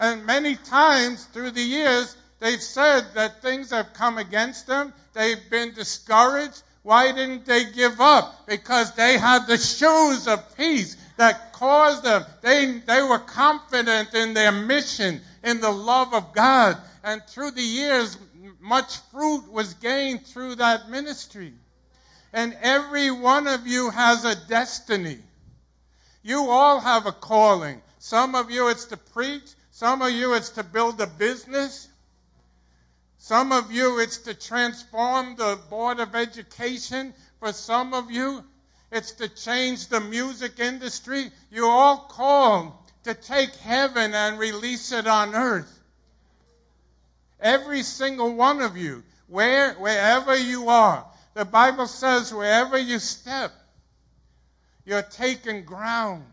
And 0.00 0.24
many 0.24 0.56
times 0.56 1.24
through 1.26 1.50
the 1.50 1.62
years, 1.62 2.16
they've 2.38 2.62
said 2.62 3.04
that 3.14 3.42
things 3.42 3.70
have 3.70 3.92
come 3.92 4.16
against 4.16 4.66
them. 4.66 4.94
They've 5.12 5.50
been 5.50 5.74
discouraged. 5.74 6.62
Why 6.82 7.12
didn't 7.12 7.44
they 7.44 7.70
give 7.70 8.00
up? 8.00 8.46
Because 8.46 8.94
they 8.94 9.18
had 9.18 9.46
the 9.46 9.58
shoes 9.58 10.26
of 10.26 10.56
peace 10.56 10.96
that 11.20 11.52
caused 11.52 12.02
them. 12.02 12.24
They, 12.40 12.78
they 12.86 13.02
were 13.02 13.18
confident 13.18 14.14
in 14.14 14.32
their 14.32 14.52
mission, 14.52 15.20
in 15.44 15.60
the 15.60 15.70
love 15.70 16.14
of 16.14 16.32
God. 16.32 16.78
And 17.04 17.22
through 17.26 17.50
the 17.50 17.62
years, 17.62 18.16
much 18.58 18.96
fruit 19.12 19.52
was 19.52 19.74
gained 19.74 20.24
through 20.24 20.54
that 20.54 20.88
ministry. 20.88 21.52
And 22.32 22.56
every 22.62 23.10
one 23.10 23.46
of 23.46 23.66
you 23.66 23.90
has 23.90 24.24
a 24.24 24.34
destiny. 24.48 25.18
You 26.22 26.48
all 26.48 26.80
have 26.80 27.04
a 27.04 27.12
calling. 27.12 27.82
Some 27.98 28.34
of 28.34 28.50
you 28.50 28.68
it's 28.68 28.86
to 28.86 28.96
preach. 28.96 29.52
Some 29.72 30.00
of 30.00 30.12
you 30.12 30.32
it's 30.32 30.50
to 30.50 30.64
build 30.64 31.02
a 31.02 31.06
business. 31.06 31.86
Some 33.18 33.52
of 33.52 33.70
you 33.70 34.00
it's 34.00 34.16
to 34.18 34.32
transform 34.32 35.36
the 35.36 35.58
Board 35.68 36.00
of 36.00 36.14
Education. 36.14 37.12
For 37.40 37.52
some 37.52 37.92
of 37.92 38.10
you 38.10 38.42
it's 38.92 39.12
to 39.12 39.28
change 39.28 39.86
the 39.88 40.00
music 40.00 40.58
industry. 40.58 41.30
You 41.50 41.66
all 41.66 41.98
call 41.98 42.84
to 43.04 43.14
take 43.14 43.54
heaven 43.56 44.14
and 44.14 44.38
release 44.38 44.92
it 44.92 45.06
on 45.06 45.34
earth. 45.34 45.78
Every 47.40 47.82
single 47.82 48.34
one 48.34 48.60
of 48.60 48.76
you, 48.76 49.02
where, 49.28 49.74
wherever 49.74 50.36
you 50.36 50.68
are. 50.68 51.06
The 51.34 51.44
Bible 51.44 51.86
says 51.86 52.34
wherever 52.34 52.76
you 52.76 52.98
step, 52.98 53.52
you're 54.84 55.02
taking 55.02 55.64
ground. 55.64 56.24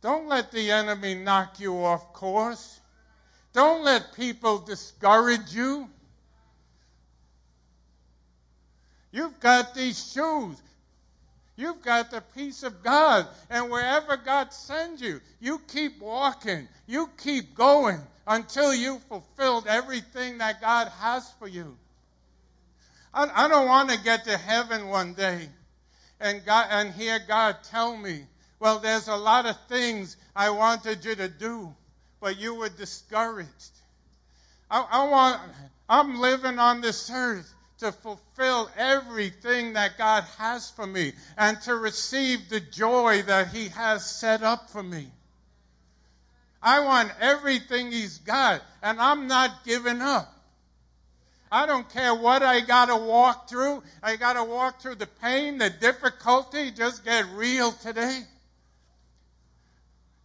Don't 0.00 0.26
let 0.26 0.50
the 0.50 0.70
enemy 0.72 1.14
knock 1.14 1.60
you 1.60 1.84
off 1.84 2.12
course. 2.12 2.80
Don't 3.52 3.84
let 3.84 4.14
people 4.16 4.58
discourage 4.58 5.54
you. 5.54 5.88
You've 9.12 9.38
got 9.40 9.74
these 9.74 10.12
shoes. 10.12 10.60
You've 11.54 11.82
got 11.82 12.10
the 12.10 12.22
peace 12.34 12.62
of 12.62 12.82
God. 12.82 13.26
And 13.50 13.70
wherever 13.70 14.16
God 14.16 14.52
sends 14.52 15.00
you, 15.02 15.20
you 15.38 15.60
keep 15.68 16.00
walking. 16.00 16.66
You 16.86 17.10
keep 17.22 17.54
going 17.54 18.00
until 18.26 18.74
you've 18.74 19.02
fulfilled 19.04 19.66
everything 19.68 20.38
that 20.38 20.60
God 20.60 20.88
has 21.00 21.30
for 21.38 21.46
you. 21.46 21.76
I, 23.12 23.44
I 23.44 23.48
don't 23.48 23.66
want 23.66 23.90
to 23.90 24.02
get 24.02 24.24
to 24.24 24.36
heaven 24.36 24.88
one 24.88 25.12
day 25.12 25.48
and, 26.18 26.44
God, 26.46 26.66
and 26.70 26.92
hear 26.92 27.18
God 27.28 27.56
tell 27.64 27.96
me, 27.96 28.24
well, 28.58 28.78
there's 28.78 29.08
a 29.08 29.16
lot 29.16 29.44
of 29.44 29.56
things 29.68 30.16
I 30.34 30.50
wanted 30.50 31.04
you 31.04 31.16
to 31.16 31.28
do, 31.28 31.74
but 32.20 32.38
you 32.38 32.54
were 32.54 32.68
discouraged. 32.68 33.72
I, 34.70 34.86
I 34.90 35.08
want, 35.08 35.40
I'm 35.88 36.20
living 36.20 36.58
on 36.58 36.80
this 36.80 37.10
earth 37.12 37.52
to 37.82 37.92
fulfill 37.92 38.70
everything 38.76 39.72
that 39.74 39.98
God 39.98 40.24
has 40.38 40.70
for 40.70 40.86
me 40.86 41.12
and 41.36 41.60
to 41.62 41.74
receive 41.74 42.48
the 42.48 42.60
joy 42.60 43.22
that 43.22 43.48
He 43.48 43.68
has 43.68 44.08
set 44.08 44.42
up 44.42 44.70
for 44.70 44.82
me. 44.82 45.08
I 46.62 46.80
want 46.80 47.12
everything 47.20 47.90
He's 47.90 48.18
got, 48.18 48.62
and 48.82 49.00
I'm 49.00 49.26
not 49.26 49.64
giving 49.64 50.00
up. 50.00 50.32
I 51.50 51.66
don't 51.66 51.88
care 51.90 52.14
what 52.14 52.42
I 52.42 52.60
got 52.60 52.86
to 52.86 52.96
walk 52.96 53.48
through. 53.48 53.82
I 54.02 54.16
got 54.16 54.34
to 54.34 54.44
walk 54.44 54.80
through 54.80 54.94
the 54.94 55.06
pain, 55.06 55.58
the 55.58 55.68
difficulty. 55.68 56.70
Just 56.70 57.04
get 57.04 57.26
real 57.34 57.72
today. 57.72 58.22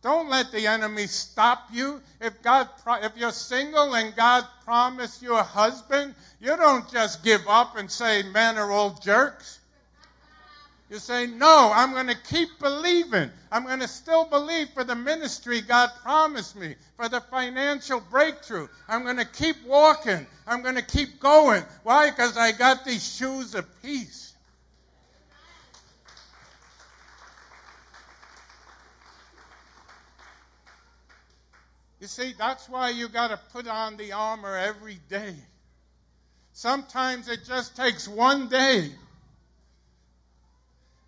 Don't 0.04 0.30
let 0.30 0.52
the 0.52 0.68
enemy 0.68 1.08
stop 1.08 1.68
you. 1.72 2.02
If 2.22 2.42
God, 2.42 2.70
if 3.02 3.18
you're 3.18 3.32
single 3.32 3.96
and 3.96 4.16
God 4.16 4.46
promised 4.64 5.22
you 5.22 5.36
a 5.36 5.44
husband, 5.44 6.14
you 6.40 6.56
don't 6.56 6.90
just 6.92 7.24
give 7.24 7.48
up 7.48 7.78
and 7.78 7.90
say 7.90 8.24
men 8.24 8.58
are 8.58 8.72
all 8.72 8.92
jerks. 9.04 9.60
You 10.90 11.00
say, 11.00 11.28
no, 11.28 11.72
I'm 11.74 11.92
going 11.92 12.08
to 12.08 12.16
keep 12.16 12.48
believing. 12.60 13.30
I'm 13.52 13.66
going 13.66 13.82
to 13.82 13.90
still 13.90 14.24
believe 14.24 14.70
for 14.70 14.86
the 14.86 14.96
ministry 14.96 15.60
God 15.60 15.92
promised 16.02 16.56
me, 16.56 16.76
for 16.96 17.10
the 17.10 17.20
financial 17.20 18.00
breakthrough. 18.00 18.70
I'm 18.88 19.04
going 19.04 19.18
to 19.18 19.26
keep 19.26 19.58
walking. 19.66 20.26
I'm 20.48 20.62
going 20.62 20.76
to 20.76 20.82
keep 20.82 21.20
going. 21.20 21.64
Why? 21.84 22.10
Because 22.10 22.38
I 22.38 22.54
got 22.54 22.86
these 22.86 23.06
shoes 23.06 23.54
of 23.54 23.66
peace. 23.82 24.27
You 32.00 32.08
see, 32.08 32.34
that's 32.38 32.70
why 32.70 32.90
you 32.90 33.08
got 33.08 33.30
to 33.30 33.40
put 33.52 33.68
on 33.68 33.98
the 33.98 34.12
armor 34.12 34.56
every 34.56 35.00
day. 35.10 35.34
Sometimes 36.54 37.28
it 37.28 37.46
just 37.46 37.76
takes 37.76 38.08
one 38.08 38.50
day 38.50 38.92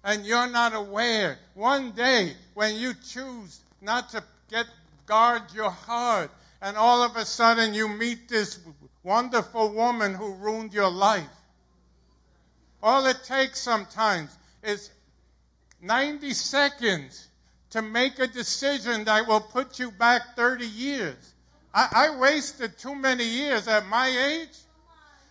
and 0.04 0.25
you're 0.25 0.49
not 0.49 0.73
aware. 0.73 1.38
One 1.54 1.91
day 1.91 2.34
when 2.54 2.75
you 2.75 2.93
choose 2.93 3.60
not 3.82 4.10
to 4.10 4.23
get 4.49 4.65
guard 5.06 5.43
your 5.54 5.69
heart 5.69 6.32
and 6.62 6.75
all 6.78 7.04
of 7.04 7.15
a 7.15 7.25
sudden 7.25 7.73
you 7.73 7.88
meet 7.88 8.28
this 8.28 8.60
wonderful 9.04 9.69
woman 9.73 10.13
who 10.13 10.34
ruined 10.34 10.73
your 10.73 10.89
life. 10.89 11.23
All 12.82 13.06
it 13.06 13.23
takes 13.23 13.60
sometimes 13.60 14.36
is 14.63 14.89
90 15.82 16.34
seconds 16.34 17.28
to 17.71 17.82
make 17.82 18.19
a 18.19 18.27
decision 18.27 19.03
that 19.05 19.27
will 19.27 19.41
put 19.41 19.79
you 19.79 19.91
back 19.91 20.36
30 20.36 20.65
years. 20.65 21.34
I, 21.73 21.88
I 21.91 22.19
wasted 22.19 22.77
too 22.77 22.95
many 22.95 23.23
years 23.23 23.67
at 23.67 23.86
my 23.88 24.08
age. 24.08 24.58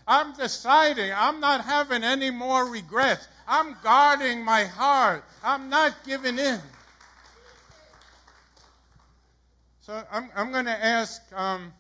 I'm 0.07 0.33
deciding 0.35 1.13
I'm 1.15 1.41
not 1.41 1.65
having 1.65 2.05
any 2.05 2.31
more 2.31 2.65
regrets. 2.65 3.27
I'm 3.47 3.77
guarding 3.83 4.45
my 4.45 4.65
heart. 4.65 5.25
I'm 5.43 5.69
not 5.69 5.95
giving 6.07 6.39
in. 6.39 6.61
So 9.83 10.03
I'm, 10.13 10.31
I'm 10.37 10.53
going 10.53 10.67
to 10.67 10.85
ask 10.85 11.21
um, 11.35 11.73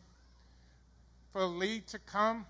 for 1.32 1.44
Lee 1.44 1.82
to 1.88 1.98
come. 1.98 2.46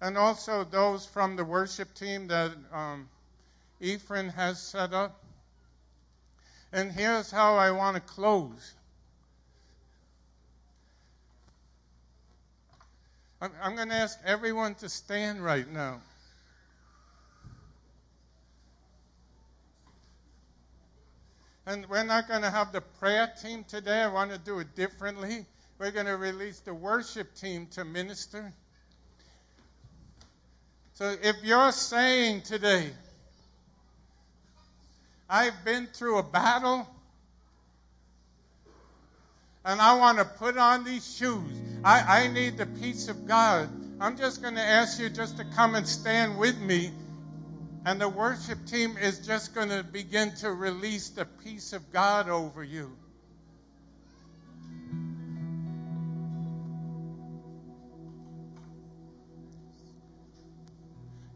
And 0.00 0.16
also 0.16 0.64
those 0.64 1.04
from 1.06 1.36
the 1.36 1.44
worship 1.44 1.92
team 1.94 2.28
that 2.28 2.52
um, 2.72 3.08
Ephraim 3.80 4.28
has 4.28 4.62
set 4.62 4.92
up. 4.92 5.22
And 6.72 6.92
here's 6.92 7.30
how 7.30 7.56
I 7.56 7.70
want 7.70 7.96
to 7.96 8.00
close. 8.00 8.74
I'm, 13.40 13.52
I'm 13.62 13.76
going 13.76 13.88
to 13.88 13.94
ask 13.94 14.18
everyone 14.24 14.74
to 14.76 14.88
stand 14.88 15.42
right 15.42 15.70
now. 15.70 16.00
And 21.66 21.86
we're 21.88 22.04
not 22.04 22.28
going 22.28 22.42
to 22.42 22.50
have 22.50 22.72
the 22.72 22.80
prayer 22.80 23.30
team 23.42 23.64
today. 23.64 24.00
I 24.00 24.08
want 24.08 24.32
to 24.32 24.38
do 24.38 24.58
it 24.58 24.74
differently. 24.74 25.44
We're 25.78 25.90
going 25.90 26.06
to 26.06 26.16
release 26.16 26.60
the 26.60 26.74
worship 26.74 27.34
team 27.34 27.66
to 27.72 27.84
minister. 27.84 28.52
So 30.94 31.14
if 31.22 31.36
you're 31.44 31.72
saying 31.72 32.42
today, 32.42 32.90
I've 35.28 35.64
been 35.64 35.86
through 35.86 36.18
a 36.18 36.22
battle 36.22 36.88
and 39.64 39.80
I 39.80 39.98
want 39.98 40.18
to 40.18 40.24
put 40.24 40.56
on 40.56 40.84
these 40.84 41.16
shoes. 41.16 41.60
I, 41.84 42.24
I 42.24 42.28
need 42.28 42.56
the 42.56 42.64
peace 42.64 43.08
of 43.08 43.26
God. 43.26 43.68
I'm 44.00 44.16
just 44.16 44.40
going 44.40 44.54
to 44.54 44.62
ask 44.62 44.98
you 44.98 45.10
just 45.10 45.36
to 45.36 45.44
come 45.44 45.74
and 45.74 45.86
stand 45.86 46.38
with 46.38 46.58
me. 46.58 46.90
And 47.84 48.00
the 48.00 48.08
worship 48.08 48.64
team 48.66 48.96
is 48.96 49.26
just 49.26 49.54
going 49.54 49.68
to 49.68 49.82
begin 49.82 50.34
to 50.36 50.50
release 50.50 51.10
the 51.10 51.26
peace 51.44 51.72
of 51.72 51.92
God 51.92 52.28
over 52.28 52.64
you. 52.64 52.90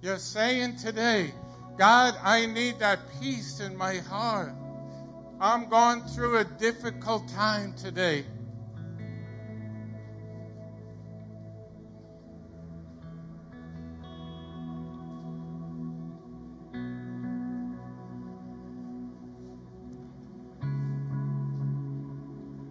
You're 0.01 0.19
saying 0.19 0.77
today, 0.79 1.33
God, 1.79 2.15
I 2.23 2.47
need 2.47 2.81
that 2.81 2.99
peace 3.21 3.61
in 3.61 3.77
my 3.77 3.97
heart. 3.97 4.55
I'm 5.41 5.69
going 5.69 6.03
through 6.03 6.39
a 6.39 6.45
difficult 6.45 7.29
time 7.29 7.73
today. 7.75 8.25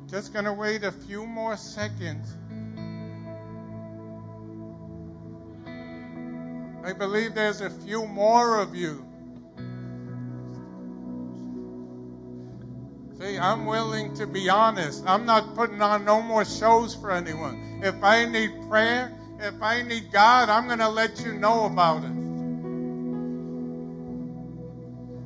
Just 0.07 0.33
going 0.33 0.45
to 0.45 0.53
wait 0.53 0.83
a 0.83 0.91
few 0.91 1.25
more 1.25 1.57
seconds. 1.57 2.35
I 6.83 6.93
believe 6.93 7.35
there's 7.35 7.61
a 7.61 7.69
few 7.69 8.07
more 8.07 8.59
of 8.59 8.75
you. 8.75 9.05
See, 13.19 13.37
I'm 13.37 13.67
willing 13.67 14.15
to 14.15 14.25
be 14.25 14.49
honest. 14.49 15.03
I'm 15.05 15.27
not 15.27 15.53
putting 15.55 15.81
on 15.81 16.05
no 16.05 16.23
more 16.23 16.43
shows 16.43 16.95
for 16.95 17.11
anyone. 17.11 17.81
If 17.83 18.03
I 18.03 18.25
need 18.25 18.51
prayer, 18.67 19.15
if 19.39 19.61
I 19.61 19.83
need 19.83 20.11
God, 20.11 20.49
I'm 20.49 20.65
going 20.65 20.79
to 20.79 20.89
let 20.89 21.23
you 21.23 21.33
know 21.33 21.65
about 21.65 22.03
it. 22.03 22.11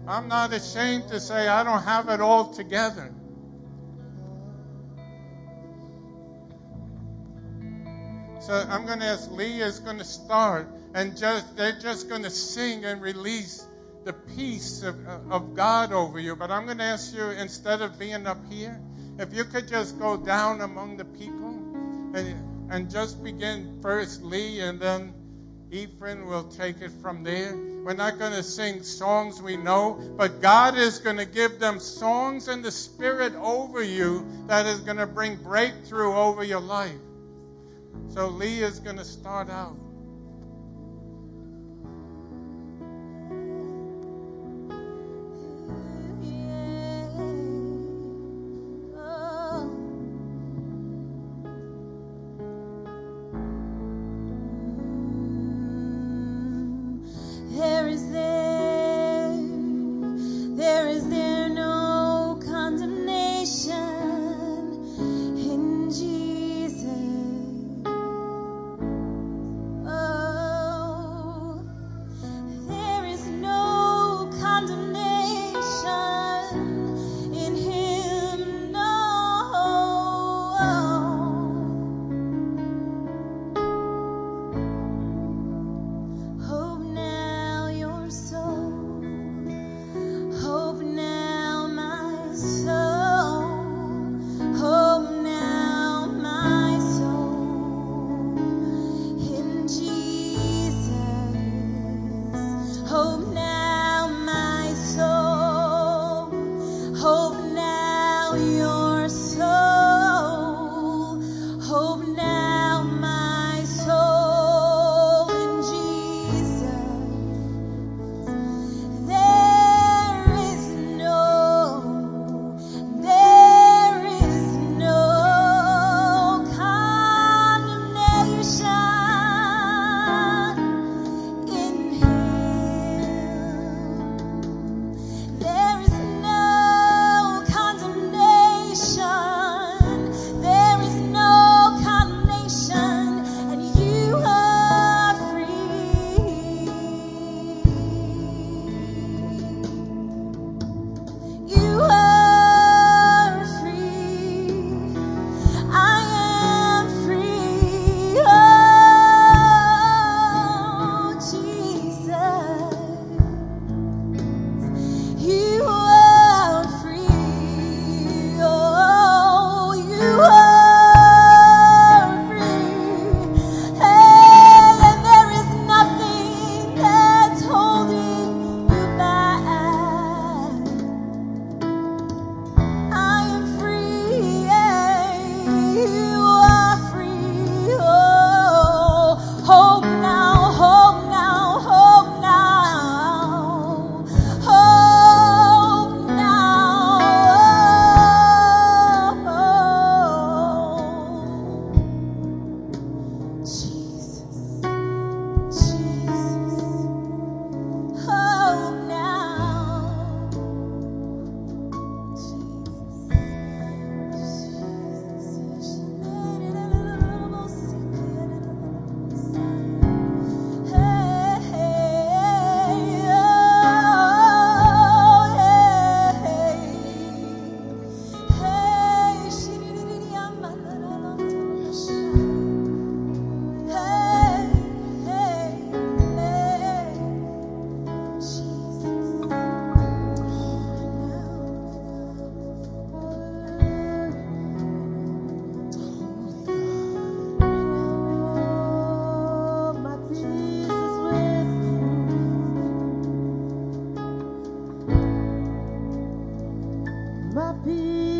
I'm 0.08 0.28
not 0.28 0.54
ashamed 0.54 1.08
to 1.08 1.20
say 1.20 1.48
I 1.48 1.64
don't 1.64 1.84
have 1.84 2.10
it 2.10 2.20
all 2.20 2.54
together. 2.54 3.14
So 8.46 8.54
I'm 8.54 8.86
going 8.86 9.00
to 9.00 9.06
ask 9.06 9.32
Leah 9.32 9.66
is 9.66 9.80
going 9.80 9.98
to 9.98 10.06
start, 10.06 10.68
and 10.94 11.18
just 11.18 11.58
they're 11.58 11.80
just 11.80 12.10
going 12.10 12.22
to 12.22 12.30
sing 12.30 12.86
and 12.86 13.02
release 13.02 13.66
the 14.04 14.14
peace 14.14 14.84
of, 14.84 14.96
of 15.32 15.56
God 15.56 15.92
over 15.92 16.20
you. 16.20 16.36
But 16.36 16.52
I'm 16.52 16.66
going 16.66 16.78
to 16.78 16.84
ask 16.84 17.16
you, 17.16 17.24
instead 17.24 17.82
of 17.82 17.98
being 17.98 18.28
up 18.28 18.38
here, 18.52 18.80
if 19.18 19.34
you 19.34 19.46
could 19.46 19.68
just 19.68 19.98
go 19.98 20.16
down 20.16 20.62
among 20.62 20.98
the 20.98 21.06
people 21.06 21.58
and, 22.14 22.72
and 22.72 22.92
just 22.92 23.24
begin 23.24 23.80
first 23.82 24.22
Lee, 24.22 24.60
and 24.60 24.80
then 24.80 25.16
Ephraim 25.72 26.28
will 26.28 26.44
take 26.44 26.82
it 26.82 26.92
from 27.02 27.24
there. 27.24 27.56
We're 27.56 27.96
not 27.96 28.20
going 28.20 28.34
to 28.34 28.44
sing 28.44 28.84
songs 28.84 29.42
we 29.42 29.58
know, 29.58 30.00
but 30.18 30.40
God 30.40 30.78
is 30.78 31.00
going 31.00 31.18
to 31.18 31.26
give 31.26 31.60
them 31.60 31.80
songs 31.80 32.48
in 32.48 32.62
the 32.62 32.72
Spirit 32.72 33.34
over 33.34 33.82
you 33.82 34.24
that 34.46 34.68
is 34.68 34.82
going 34.82 34.98
to 34.98 35.08
bring 35.08 35.36
breakthrough 35.38 36.14
over 36.14 36.44
your 36.44 36.62
life. 36.62 36.94
So 38.08 38.28
Lee 38.30 38.62
is 38.62 38.80
going 38.80 38.98
to 38.98 39.06
start 39.06 39.50
out. 39.50 39.85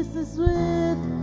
Mr. 0.06 0.26
Swift. 0.26 1.15